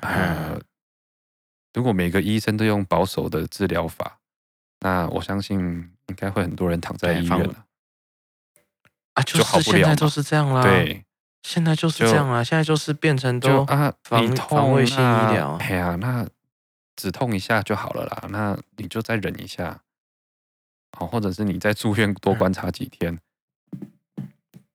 [0.00, 0.60] 呃，
[1.72, 4.18] 如果每个医生都用保守的治疗法，
[4.80, 5.58] 那我相信
[6.08, 7.64] 应该会很多人躺在医院了。
[9.14, 10.64] 啊，就是现在都是这样啦。
[10.64, 11.04] 对，
[11.42, 15.56] 现在就是这样啊，现在就是变成都啊，防防卫性医疗。
[15.60, 16.26] 哎呀，那。
[16.94, 19.80] 止痛一下就好了啦，那你就再忍一下，
[20.96, 23.18] 好，或者是你在住院多观察几天，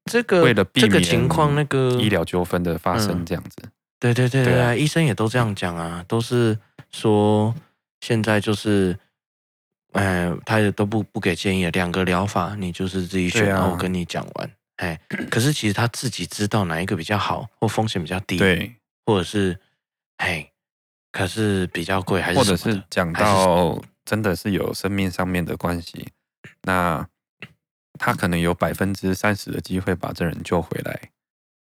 [0.06, 3.70] 这个为了避免情况那个医疗纠纷的发生，这样子。
[4.00, 6.58] 对对对对啊，医生也都这样讲啊，都是
[6.90, 7.54] 说
[8.02, 8.98] 现在就是，
[9.94, 15.00] 哎，他也都不不给建议，两个疗法你就是自己选，我跟你讲完，哎，
[15.30, 18.76] 可是其实他自己知道哪一个比较好，或风险比较低，对，
[19.06, 19.60] 或者是，
[20.18, 20.52] 哎。
[21.10, 26.10] 可是比较贵，还是或者是讲到真的是有生命上面的关系，
[26.62, 27.08] 那
[27.98, 31.10] 他可能有百分之三十的机会把这人救回来。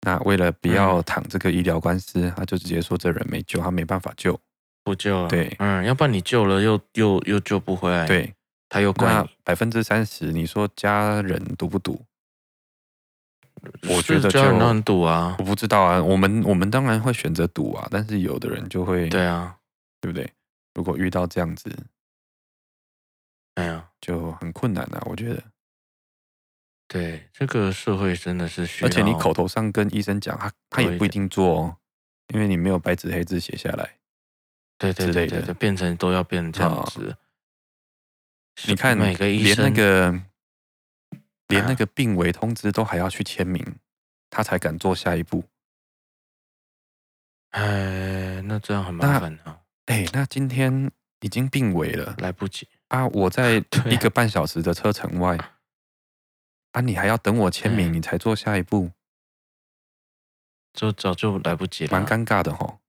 [0.01, 4.41] 那为了不要躺这个医疗官司，他就直接说这人没救，他没办法救，
[4.83, 5.29] 不救了。
[5.29, 8.05] 对，嗯，要不然你救了又又又救不回来。
[8.05, 8.35] 对，
[8.69, 12.05] 他又怪百分之三十，你说家人赌不赌？
[13.89, 16.03] 我觉得就很赌啊，我不知道啊。
[16.03, 19.57] 我们我们当然会选择赌啊，但是有的人就会对啊，
[20.01, 20.31] 对不对？
[20.75, 21.71] 如果遇到这样子，
[23.55, 25.03] 哎呀，就很困难啊。
[25.07, 25.43] 我觉得，
[26.89, 31.77] 对这个社会真的是需要，而且你口头上跟医生讲，他他也不一定做哦，
[32.35, 33.99] 因为你没有白纸黑字写下来，
[34.79, 37.17] 对对对对，就变成都要变成这样子。
[38.67, 40.23] 你看每个医生那个。
[41.49, 43.77] 连那个病危通知都还要去签名，
[44.31, 45.45] 他才敢做下一步。
[47.51, 49.61] 哎，那这样很麻烦啊！
[49.87, 50.91] 哎，那今天
[51.21, 53.07] 已经病危了，来不及啊！
[53.07, 55.39] 我在 一个半小时的车程外，
[56.73, 58.91] 啊，你还要等我签名，你才做下一步，
[60.75, 62.81] 就早就来不及了，蛮尴尬的吼。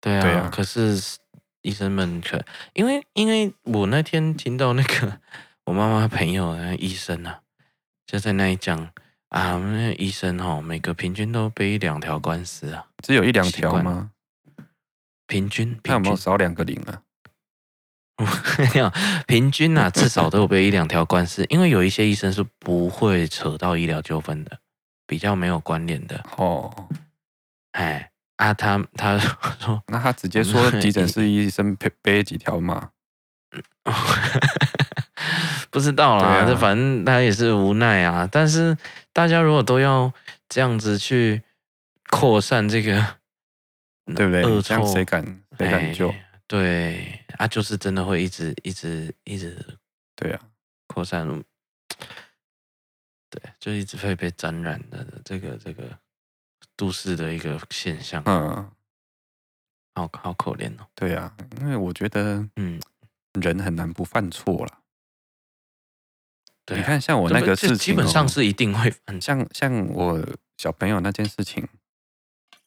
[0.00, 1.18] 对啊，可是
[1.60, 2.42] 医生们可
[2.72, 5.20] 因为因为我那天听到那个。
[5.64, 7.40] 我妈妈朋友那医生啊，
[8.06, 8.78] 就在那里讲
[9.28, 14.10] 啊，那医生哦，每个平均都背一两条官司啊，只有一两条吗？
[15.26, 17.02] 平均，他有没有少两个零啊？
[18.58, 18.92] 没有，
[19.26, 24.58] 平均啊，至少都有背一两条官司， 因为有一些医生是不会扯到医疗纠纷的，
[25.06, 26.88] 比较没有关联的哦。
[27.72, 29.18] 哎啊，他他
[29.58, 32.90] 说， 那他直接说急诊室医生背背几条嘛？
[35.74, 38.28] 不知道啦，这、啊、反正他也是无奈啊。
[38.30, 38.78] 但是
[39.12, 40.12] 大家如果都要
[40.48, 41.42] 这样子去
[42.10, 43.16] 扩散这个，
[44.14, 44.44] 对不对？
[44.44, 45.20] 恶臭谁敢
[45.58, 46.10] 谁敢救？
[46.10, 49.58] 哎、对啊，就是真的会一直一直一直
[50.14, 50.40] 对啊
[50.86, 51.26] 扩散，
[53.28, 55.82] 对，就一直会被沾染的这个这个
[56.76, 58.22] 都市的一个现象。
[58.26, 58.70] 嗯，
[59.96, 60.86] 好好可怜哦。
[60.94, 62.80] 对啊，因为我觉得嗯，
[63.40, 64.78] 人很难不犯错了。
[66.66, 70.24] 对啊、你看，像我那个事情，基本上是一定会很像像我
[70.56, 71.66] 小朋友那件事情。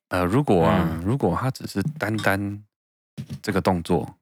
[0.09, 2.63] 呃，如果啊，嗯、如果他只是单单
[3.41, 4.17] 这个动作，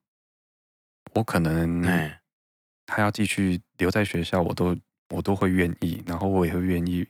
[1.14, 1.84] 我可能
[2.86, 4.76] 他要继续留在学校，我都
[5.10, 7.06] 我都会愿意，然后我也会愿意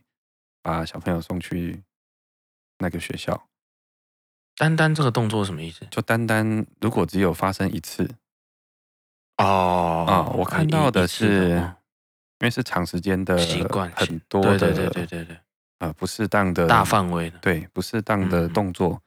[0.61, 1.81] 把小朋友送去
[2.79, 3.47] 那个学校。
[4.57, 5.85] 单单这个动作什么意思？
[5.91, 8.09] 就单单如果只有发生一次，
[9.37, 11.55] 哦啊，我看到的是，因
[12.45, 15.37] 为是长时间的习惯，很多的，对对对对对，
[15.79, 19.01] 呃，不适当的大范围的，对，不适当的动作，嗯、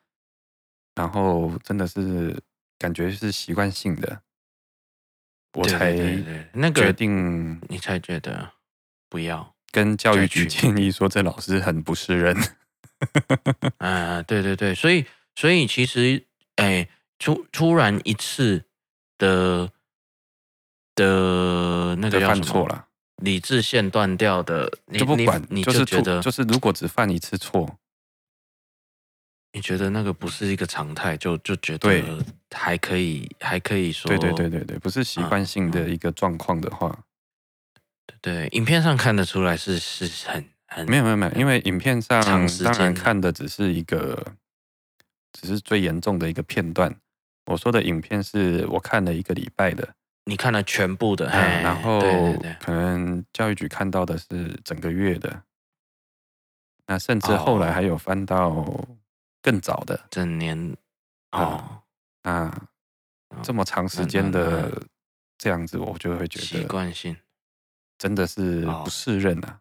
[0.96, 2.36] 然后真的是
[2.78, 4.20] 感觉是习惯性的，
[5.54, 5.94] 我才
[6.52, 8.50] 那个决定，你才觉得
[9.08, 12.36] 不要跟教育局建议说，这老师很不是人。
[13.78, 15.06] 啊，对对对，所以。
[15.38, 16.26] 所以其实，
[16.56, 18.64] 哎，突突然一次
[19.16, 19.70] 的
[20.96, 22.26] 的那个？
[22.26, 22.87] 犯错了，
[23.18, 27.78] 理智线断掉的，就不管，你就是觉得就是如果只犯一次错，
[29.52, 36.98] 你觉得那个不是一个常态，就就觉得还可以，还可以说，对对对对对，不是习惯性的一个状况的话，
[38.20, 42.22] 对，影片上看得出来是是很很没有没有没有，因为影片上
[42.64, 44.34] 当然看的只是一个。
[45.30, 46.92] 只是最严重的一个片段。
[47.44, 49.94] 我说的影片是我看了一个礼拜的，
[50.28, 52.02] 你看了全部的，嗯、然后
[52.60, 55.42] 可能教育局看到的是整个月的，
[56.86, 58.86] 那甚至后来还有翻到
[59.40, 60.06] 更早的。
[60.10, 60.76] 整年
[61.30, 61.82] 哦。
[62.24, 62.54] 那
[63.42, 64.82] 这么长时间的
[65.38, 67.16] 这样子，我就会觉得习惯性。
[67.96, 69.60] 真的是不适任啊。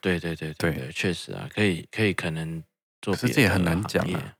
[0.00, 2.62] 对对对对，对，确实啊，可以可以可能
[3.02, 4.36] 做，可是这也很难讲啊。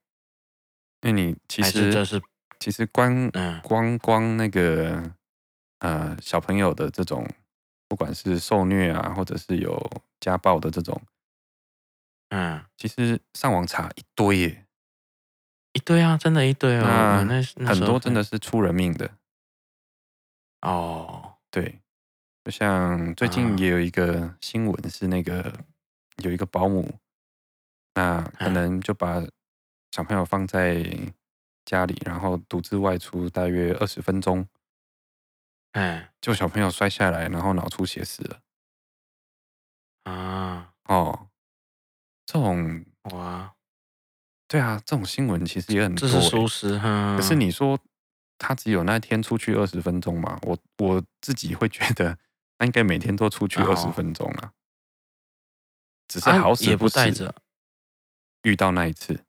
[1.02, 2.22] 因为你其实这是
[2.58, 3.30] 其实光
[3.62, 5.12] 光光那个
[5.78, 7.26] 呃小朋友的这种，
[7.86, 9.80] 不管是受虐啊，或者是有
[10.20, 11.00] 家暴的这种，
[12.30, 14.66] 嗯，其实上网查一堆耶，
[15.72, 19.10] 一堆啊，真的一堆啊，那很多真的是出人命的。
[20.62, 21.80] 哦，对，
[22.44, 25.64] 就像最近也有一个新闻是那个
[26.24, 26.98] 有一个保姆，
[27.94, 29.22] 那可能就把。
[29.90, 30.84] 小朋友放在
[31.68, 34.48] 家里，然后独自外出大约二十分钟，
[35.72, 38.40] 哎，就小朋友摔下来，然后脑出血死了。
[40.04, 41.28] 啊，哦，
[42.24, 43.54] 这种哇，
[44.48, 46.08] 对啊，这种新闻其实也很多。
[46.08, 47.78] 可是你说
[48.38, 50.38] 他只有那天出去二十分钟嘛？
[50.44, 52.16] 我我自己会觉得
[52.56, 54.54] 他应该每天都出去二十分钟啊，
[56.08, 56.98] 只是好死不死
[58.44, 59.26] 遇到那一次。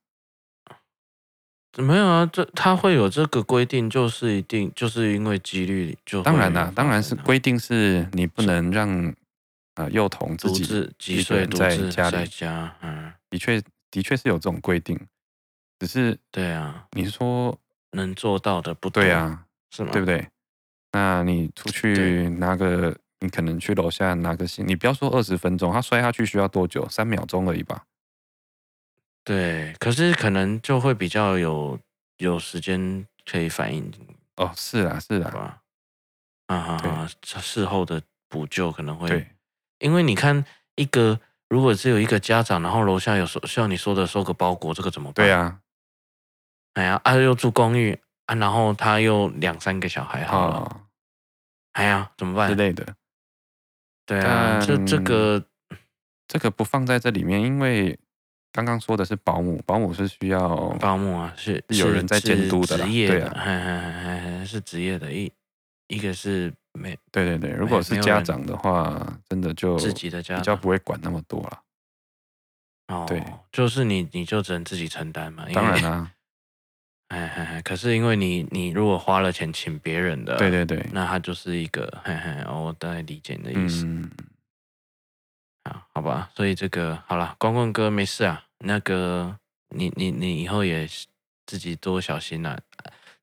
[1.77, 9.13] 没有啊，这他会有这个规定，就是一定就是因为几率就当然啦，当然是规定是你不能让
[9.75, 13.61] 呃幼童自己几岁在家里家，嗯，的确
[13.91, 14.99] 的确是有这种规定，
[15.79, 17.57] 只是对啊，你说
[17.91, 19.91] 能做到的不对啊，是吗？
[19.91, 20.27] 对不对？
[20.91, 26.89] 那你出去拿个，你可能去楼下拿个信，你不要说二十分钟，他摔下去需要多久？
[26.89, 27.85] 三秒钟而已吧。
[29.29, 31.79] 对，可是可能就会比较有
[32.17, 33.93] 有时间可以反应
[34.37, 35.61] 哦，是啊，是啊，
[36.47, 39.27] 啊啊，事后的补救可能会，
[39.77, 40.43] 因为你看
[40.77, 45.23] 一个，如果只有一个家长，然后楼下有收像你说的收个包裹，这个怎么办？
[45.23, 45.59] 对啊，
[46.73, 50.81] 哎呀，啊又住公寓啊，然后他又两三个小孩，好了，哦、
[51.73, 52.49] 哎呀，怎么办？
[52.49, 52.95] 之类的，
[54.07, 55.45] 对啊，这这个
[56.27, 57.99] 这个不放在这里面，因为。
[58.51, 65.31] 刚刚说的是保姆，保姆是需要保姆啊，是有人在监督的，职业的，对是职业的，一
[65.87, 71.61] 一个是没，对对对，如果是家长的话，真的就自己的家长比较不会管那么多了。
[72.87, 76.11] 哦，对，就是你你就只能自己承担嘛，当然啦，
[77.09, 83.85] 哎哎哎，可是因为你你如果花了钱请别人的，对对对，那他就是一个嘿嘿，我大概理解你的意思。
[83.85, 84.09] 嗯
[85.93, 88.43] 好吧，所以这个好了，光棍哥没事啊。
[88.59, 89.37] 那个，
[89.69, 90.87] 你你你以后也
[91.45, 92.57] 自己多小心啊。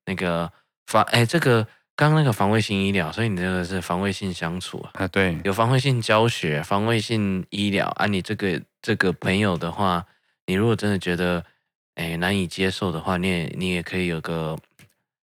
[0.05, 0.51] 那个
[0.87, 1.63] 防哎，这个
[1.95, 4.91] 刚刚那个防卫性医疗，所以你这个是防卫性相处啊。
[4.95, 8.07] 啊，对，有防卫性教学、防卫性医疗啊。
[8.07, 10.07] 你这个这个朋友的话，
[10.47, 11.45] 你如果真的觉得
[11.95, 14.59] 哎难以接受的话，你也你也可以有个。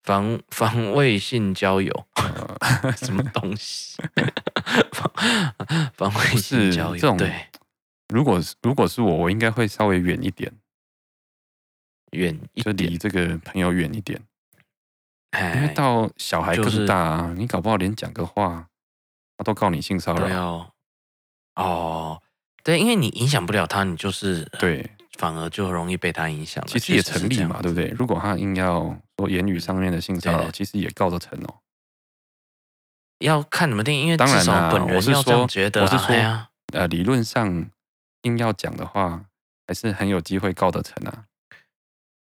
[0.01, 2.07] 防防卫性交友，
[2.97, 4.01] 什么东西？
[4.91, 5.11] 防
[5.93, 7.47] 防卫性交友，对。
[8.13, 10.51] 如果是如果是我，我应该会稍微远一点，
[12.11, 14.19] 远就离这个朋友远一点。
[15.55, 18.67] 因为到小孩更大啊，你搞不好连讲个话，
[19.37, 20.73] 他都告你性骚扰。
[21.55, 22.19] 哦，
[22.63, 24.89] 对，因为你影响不了他，你就是对
[25.19, 26.65] 反而就容易被他影响。
[26.65, 27.89] 其实也成立嘛，对不对？
[27.89, 31.59] 如果他硬要说言语上面的性骚扰，其实也告得成哦。
[33.19, 37.69] 要看什么定，因为当然啦，本人我是说，觉得我是说，啊、呃，理论上
[38.23, 39.25] 硬要讲的话，
[39.67, 41.25] 还是很有机会告得成啊。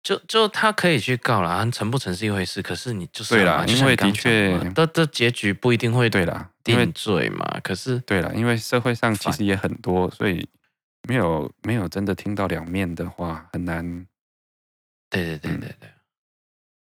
[0.03, 2.63] 就就他可以去告啦，成不成是一回事。
[2.63, 7.61] 可是你就是对啦，因为的确，的的结局不一定会对啦，定罪嘛。
[7.63, 10.49] 可是对啦，因为社会上其实也很多，所以
[11.07, 14.07] 没有没有真的听到两面的话，很难。
[15.11, 15.89] 对对对对对，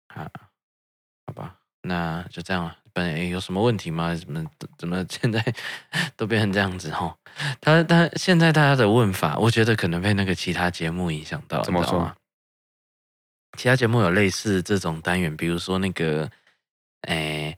[0.09, 0.31] 啊、嗯，
[1.27, 2.77] 好吧，那就这样了。
[2.95, 4.15] 本来有什么问题吗？
[4.15, 4.43] 怎么
[4.79, 5.45] 怎么现在
[6.17, 7.15] 都变成这样子哦？
[7.61, 12.15] 他他现在大家的问法，我觉得可能被那个其他节目影响到，怎么说？
[13.59, 16.31] 其他节目有类似这种单元，比如说那个，
[17.03, 17.57] 诶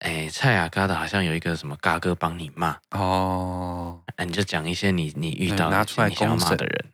[0.00, 6.84] 诶，蔡雅嘎的，好像有一个什么嘎哥帮你骂哦，哎，你就讲一些你你遇到拿出来想要骂的人，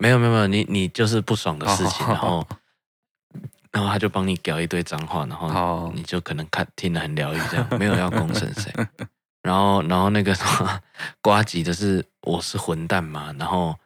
[0.00, 2.46] 没有没有没有，你你就是不爽的事情，然后
[3.74, 8.72] 然后他就帮你屌一堆脏话，然后你就可能看听得很疗愈，这样 没有要公审谁，
[9.42, 10.80] 然后然后那个什么
[11.20, 13.76] 瓜吉的是我是混蛋嘛，然后。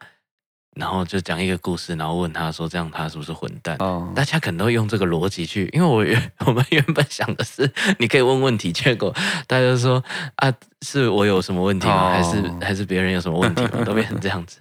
[0.75, 4.03] 然后就讲一个故事，然后问他说：“这样他是不是混蛋？” oh.
[4.15, 9.13] 大家可能都用这个逻辑去，因为我原 我们原本想的是你可以问问题，结果
[9.45, 10.01] 大家就说
[10.37, 12.11] ：“啊，是我有什么问题吗？
[12.11, 14.59] 还是还是别人有什么问题吗？” 都变成这样子，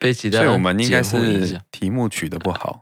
[0.00, 0.38] 被其他。
[0.38, 2.80] 所以我们应该是题目取得不好，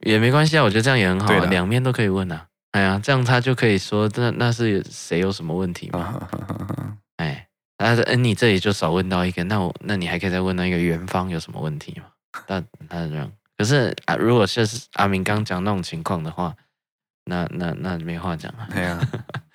[0.00, 0.62] 也没关系啊。
[0.62, 2.46] 我觉得这样也很好，啊两面都可以问啊。
[2.72, 6.28] 哎呀，这样他就可以说：“那那是谁有什么问题吗？”
[7.18, 7.46] 哎。
[7.78, 12.04] 啊，嗯，你这里就少问到一个，那我那你还可以再问到一个元芳有什么问题吗？
[12.46, 16.54] 那那这样，可是啊，如果是阿明刚讲那种情况的话，
[17.24, 18.68] 那那那没话讲啊。
[18.70, 19.00] 对啊，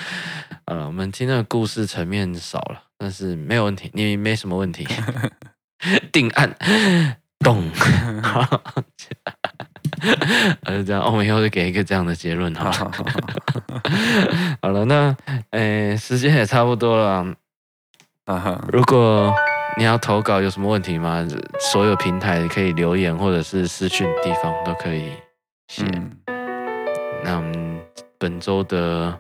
[0.66, 4.88] 呃，我们听的故事层面少了，但是没有问题，你没什么问题，
[6.12, 6.58] 定案，
[7.46, 7.64] 懂。
[10.64, 12.92] 呃，这样，我们以后就给一个这样的结论好了。
[14.62, 15.16] 好了，那
[15.52, 17.26] 诶，时间也差不多了。
[18.26, 18.66] 啊哈！
[18.74, 19.32] 如果
[19.78, 21.24] 你要投稿，有什么问题吗？
[21.60, 25.12] 所有平台可以留言或者是私讯地方都可以
[25.68, 25.84] 写。
[25.94, 26.12] 嗯、
[27.24, 27.80] 那我们
[28.18, 29.16] 本周的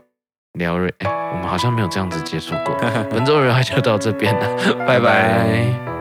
[0.53, 2.75] 聊瑞，哎，我们好像没有这样子结束过。
[3.11, 4.85] 本周的聊就到这边了。
[4.87, 5.94] 拜拜。